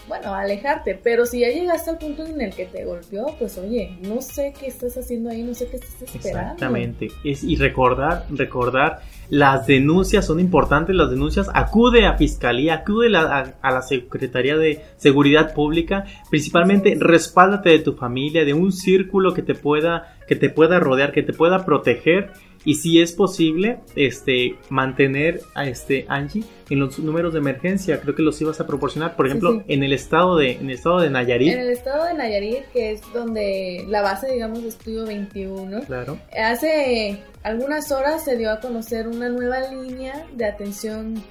bueno, 0.07 0.33
alejarte, 0.33 0.99
pero 1.01 1.25
si 1.25 1.41
ya 1.41 1.49
llegaste 1.49 1.91
al 1.91 1.97
punto 1.97 2.25
en 2.25 2.41
el 2.41 2.53
que 2.53 2.65
te 2.65 2.85
golpeó, 2.85 3.35
pues 3.37 3.57
oye, 3.57 3.97
no 4.01 4.21
sé 4.21 4.53
qué 4.59 4.67
estás 4.67 4.97
haciendo 4.97 5.29
ahí, 5.29 5.43
no 5.43 5.53
sé 5.53 5.67
qué 5.67 5.77
estás 5.77 6.01
esperando. 6.01 6.53
Exactamente, 6.53 7.07
es, 7.23 7.43
y 7.43 7.55
recordar, 7.55 8.25
recordar, 8.29 9.01
las 9.29 9.65
denuncias 9.67 10.25
son 10.25 10.39
importantes, 10.39 10.95
las 10.95 11.09
denuncias, 11.09 11.49
acude 11.53 12.05
a 12.05 12.17
Fiscalía, 12.17 12.75
acude 12.75 13.15
a, 13.15 13.55
a, 13.61 13.71
la 13.71 13.81
Secretaría 13.81 14.57
de 14.57 14.81
Seguridad 14.97 15.53
Pública, 15.53 16.05
principalmente 16.29 16.97
respáldate 16.99 17.69
de 17.69 17.79
tu 17.79 17.93
familia, 17.93 18.43
de 18.43 18.53
un 18.53 18.71
círculo 18.71 19.33
que 19.33 19.41
te 19.41 19.55
pueda, 19.55 20.17
que 20.27 20.35
te 20.35 20.49
pueda 20.49 20.79
rodear, 20.79 21.11
que 21.11 21.23
te 21.23 21.33
pueda 21.33 21.63
proteger 21.65 22.31
y 22.65 22.76
si 22.76 23.02
es 23.02 23.13
posible 23.13 23.80
este 23.95 24.56
mantener 24.69 25.41
a 25.56 25.65
este 25.65 26.06
Angie 26.08 26.43
en 26.69 26.80
los 26.80 27.00
números 27.00 27.34
de 27.34 27.39
emergencia 27.39 28.00
creo 28.00 28.15
que 28.15 28.21
los 28.21 28.39
ibas 28.41 28.60
a 28.60 28.67
proporcionar. 28.67 29.15
Por 29.15 29.28
ejemplo 29.28 29.63
en 29.67 29.84
el 29.84 29.93
estado 29.93 30.38
de 30.38 30.54
en 30.54 30.65
el 30.65 30.71
estado 30.71 31.00
de 31.00 31.10
Nayarit. 31.10 31.54
En 31.54 31.60
el 31.60 31.69
estado 31.69 32.06
de 32.06 32.13
Nayarit 32.13 32.65
que 32.74 32.91
es 32.91 33.02
donde 33.13 33.86
la 33.88 34.02
base 34.02 34.32
digamos 34.32 34.62
de 34.62 34.69
estudio 34.69 35.06
21 35.06 35.82
claro. 35.82 36.19
hace 36.38 37.19
algunas 37.43 37.91
horas 37.91 38.24
se 38.24 38.38
dio 38.38 38.52
a 38.52 38.60
conocer 38.60 39.08
una 39.08 39.30
nueva 39.30 39.67
línea 39.71 40.26
de 40.34 40.45
atención 40.45 41.24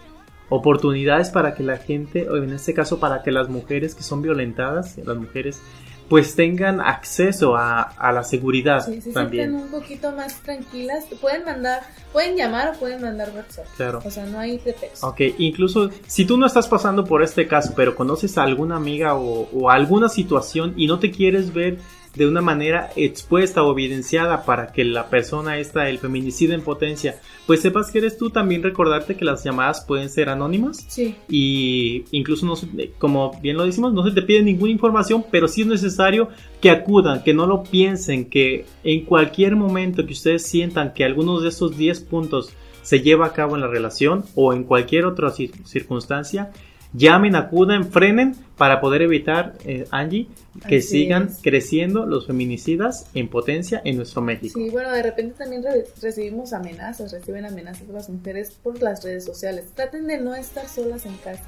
oportunidades 0.51 1.31
para 1.31 1.55
que 1.55 1.63
la 1.63 1.79
gente, 1.79 2.29
o 2.29 2.37
en 2.37 2.53
este 2.53 2.75
caso 2.75 3.01
para 3.01 3.23
que 3.23 3.31
las 3.31 3.49
mujeres 3.49 3.95
que 3.95 4.03
son 4.03 4.21
violentadas, 4.21 4.99
las 4.99 5.17
mujeres 5.17 5.63
pues 6.09 6.35
tengan 6.35 6.81
acceso 6.81 7.57
a, 7.57 7.95
la 8.13 8.23
seguridad 8.23 8.85
sí, 8.85 9.01
se 9.01 9.13
también. 9.13 9.55
un 9.55 9.71
poquito 9.71 10.13
más 10.13 10.41
tranquilas, 10.43 11.05
pueden 11.21 11.45
mandar, 11.45 11.83
pueden 12.13 12.37
llamar 12.37 12.75
o 12.75 12.79
pueden 12.79 13.01
mandar 13.01 13.31
WhatsApp. 13.35 13.67
Claro. 13.77 14.03
O 14.05 14.11
sea, 14.11 14.27
no 14.27 14.39
hay 14.39 14.59
pretexto. 14.59 15.07
Ok, 15.07 15.21
incluso 15.39 15.91
si 16.07 16.25
tú 16.25 16.37
no 16.37 16.47
estás 16.47 16.69
pasando 16.69 17.05
por 17.05 17.23
este 17.23 17.49
caso, 17.49 17.73
pero 17.75 17.95
conoces 17.95 18.37
a 18.37 18.43
alguna 18.43 18.77
amiga 18.77 19.15
o, 19.15 19.49
o 19.53 19.71
alguna 19.71 20.09
situación 20.09 20.75
y 20.77 20.87
no 20.87 20.99
te 20.99 21.11
quieres 21.11 21.53
ver 21.53 21.79
de 22.15 22.27
una 22.27 22.43
manera 22.43 22.91
expuesta 22.95 23.63
o 23.63 23.73
evidenciada 23.73 24.45
para 24.45 24.73
que 24.73 24.85
la 24.85 25.09
persona 25.09 25.59
esta, 25.59 25.89
el 25.89 25.99
feminicidio 25.99 26.55
en 26.55 26.63
potencia, 26.63 27.21
pues 27.47 27.61
sepas 27.61 27.91
que 27.91 27.99
eres 27.99 28.19
tú, 28.19 28.31
también 28.31 28.63
recordarte 28.63 29.17
que 29.17 29.25
las 29.25 29.43
llamadas 29.45 29.85
pueden 29.87 30.11
ser 30.11 30.29
anónimas. 30.29 30.85
Sí. 30.89 31.17
Y 31.29 32.05
incluso, 32.11 32.45
no 32.47 32.55
como 32.99 33.41
bien 33.41 33.57
lo 33.57 33.65
decimos, 33.65 33.95
no 33.95 34.05
se 34.05 34.13
te 34.13 34.23
pide 34.23 34.43
ninguna 34.43 34.73
información, 34.73 35.25
pero 35.31 35.49
sí 35.49 35.63
es 35.63 35.67
necesario 35.67 36.29
que 36.61 36.71
acudan, 36.71 37.23
que 37.23 37.35
no 37.35 37.47
lo 37.47 37.63
piensen, 37.63 38.29
que 38.29 38.67
en 38.85 39.05
cualquier 39.05 39.57
momento 39.57 40.07
que 40.07 40.13
ustedes 40.13 40.43
sientan 40.47 40.93
que 40.93 41.05
algunos 41.05 41.43
de 41.43 41.49
esos 41.49 41.77
10 41.77 42.01
puntos 42.03 42.53
se 42.83 43.01
lleva 43.01 43.27
a 43.27 43.33
cabo 43.33 43.55
en 43.55 43.63
la 43.63 43.69
relación 43.69 44.25
o 44.35 44.53
en 44.53 44.65
cualquier 44.65 45.07
otra 45.07 45.31
circunstancia, 45.31 46.53
llamen, 46.93 47.37
acuden, 47.37 47.85
frenen 47.91 48.37
para 48.57 48.81
poder 48.81 49.03
evitar, 49.03 49.55
eh, 49.65 49.87
Angie, 49.91 50.29
que 50.69 50.83
sigan 50.83 51.31
creciendo 51.43 52.07
los 52.07 52.27
feminicidas 52.27 53.07
en 53.15 53.29
potencia 53.29 53.81
en 53.85 53.97
nuestro 53.97 54.23
México. 54.23 54.59
Sí, 54.59 54.71
bueno, 54.71 54.91
de 54.93 55.03
repente 55.03 55.35
también 55.39 55.65
recibimos 56.01 56.53
amenazas, 56.53 57.13
reciben 57.13 57.47
amenazas 57.47 57.89
las 57.89 58.09
mujeres 58.09 58.59
por 58.63 58.81
las 58.83 59.03
redes 59.03 59.25
sociales. 59.25 59.67
Traten 59.75 60.07
de 60.07 60.19
no 60.19 60.35
estar 60.35 60.69
solas 60.69 61.07
en 61.07 61.17
casa. 61.17 61.45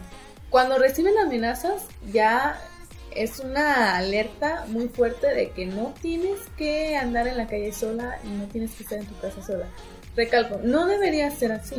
Cuando 0.50 0.78
reciben 0.78 1.18
amenazas, 1.18 1.86
ya 2.12 2.58
es 3.14 3.40
una 3.40 3.96
alerta 3.96 4.64
muy 4.68 4.88
fuerte 4.88 5.28
de 5.28 5.50
que 5.50 5.66
no 5.66 5.94
tienes 6.00 6.40
que 6.56 6.96
andar 6.96 7.28
en 7.28 7.36
la 7.36 7.46
calle 7.46 7.72
sola 7.72 8.18
y 8.24 8.28
no 8.28 8.44
tienes 8.46 8.72
que 8.72 8.82
estar 8.82 8.98
en 8.98 9.06
tu 9.06 9.16
casa 9.18 9.42
sola. 9.42 9.66
Recalco, 10.16 10.60
no 10.62 10.86
debería 10.86 11.30
ser 11.30 11.52
así 11.52 11.76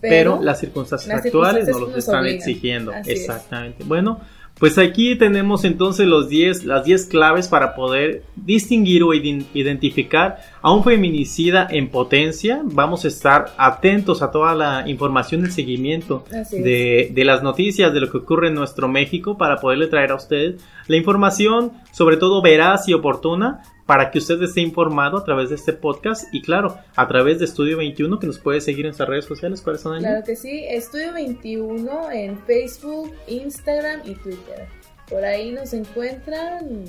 pero, 0.00 0.40
las 0.42 0.60
circunstancias 0.60 1.24
actuales 1.24 1.68
nos 1.68 1.80
los 1.80 1.96
están 1.96 2.26
exigiendo. 2.26 2.92
Exactamente. 3.04 3.84
Bueno, 3.84 4.20
pues 4.58 4.78
aquí 4.78 5.16
tenemos 5.16 5.64
entonces 5.64 6.06
los 6.06 6.30
10, 6.30 6.64
las 6.64 6.82
10 6.86 7.06
claves 7.06 7.46
para 7.46 7.74
poder 7.74 8.22
distinguir 8.36 9.02
o 9.02 9.12
identificar 9.12 10.38
a 10.62 10.72
un 10.72 10.82
feminicida 10.82 11.68
en 11.70 11.90
potencia. 11.90 12.62
Vamos 12.64 13.04
a 13.04 13.08
estar 13.08 13.52
atentos 13.58 14.22
a 14.22 14.30
toda 14.30 14.54
la 14.54 14.88
información 14.88 15.44
y 15.44 15.50
seguimiento 15.50 16.24
de, 16.50 17.10
de, 17.12 17.24
las 17.26 17.42
noticias 17.42 17.92
de 17.92 18.00
lo 18.00 18.10
que 18.10 18.16
ocurre 18.16 18.48
en 18.48 18.54
nuestro 18.54 18.88
México 18.88 19.36
para 19.36 19.56
poderle 19.60 19.88
traer 19.88 20.12
a 20.12 20.14
ustedes 20.14 20.62
la 20.86 20.96
información, 20.96 21.72
sobre 21.92 22.16
todo 22.16 22.40
veraz 22.40 22.88
y 22.88 22.94
oportuna, 22.94 23.62
para 23.86 24.10
que 24.10 24.18
usted 24.18 24.42
esté 24.42 24.60
informado 24.60 25.16
a 25.16 25.24
través 25.24 25.48
de 25.48 25.54
este 25.54 25.72
podcast 25.72 26.32
y 26.34 26.42
claro, 26.42 26.76
a 26.96 27.06
través 27.06 27.38
de 27.38 27.44
Estudio 27.44 27.78
21 27.78 28.18
que 28.18 28.26
nos 28.26 28.38
puede 28.38 28.60
seguir 28.60 28.80
en 28.80 28.88
nuestras 28.88 29.08
redes 29.08 29.24
sociales. 29.24 29.62
¿Cuáles 29.62 29.80
son? 29.80 29.98
Claro 29.98 30.24
que 30.24 30.36
sí, 30.36 30.64
Estudio 30.68 31.12
21 31.12 32.10
en 32.10 32.38
Facebook, 32.40 33.12
Instagram 33.28 34.00
y 34.04 34.14
Twitter. 34.16 34.66
Por 35.08 35.24
ahí 35.24 35.52
nos 35.52 35.72
encuentran 35.72 36.84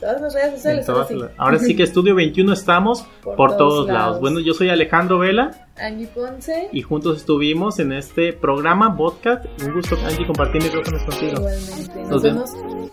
todas 0.00 0.20
las 0.20 0.34
redes 0.34 0.86
sociales. 0.86 1.30
Ahora 1.36 1.58
sí 1.60 1.76
que 1.76 1.84
Estudio 1.84 2.16
21 2.16 2.52
estamos 2.52 3.02
por, 3.22 3.56
todos, 3.56 3.86
lados. 3.86 4.20
Bueno, 4.20 4.40
yo 4.40 4.52
soy 4.52 4.68
Alejandro 4.68 5.20
Vela. 5.20 5.68
Angie 5.76 6.08
Ponce. 6.08 6.68
Y 6.72 6.82
juntos 6.82 7.18
estuvimos 7.18 7.78
en 7.78 7.92
este 7.92 8.32
programa, 8.32 8.96
podcast. 8.96 9.44
Un 9.62 9.74
gusto, 9.74 9.96
Angie, 10.04 10.26
compartir 10.26 10.60
micrófonos 10.60 11.04
contigo. 11.04 11.32
Igualmente. 11.34 12.02
Nos, 12.10 12.22
vemos 12.22 12.50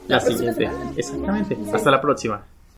la, 0.08 0.20
siguiente. 0.20 0.70
Exactamente. 0.96 1.58
Hasta 1.74 1.90
la 1.90 2.00
próxima. 2.00 2.46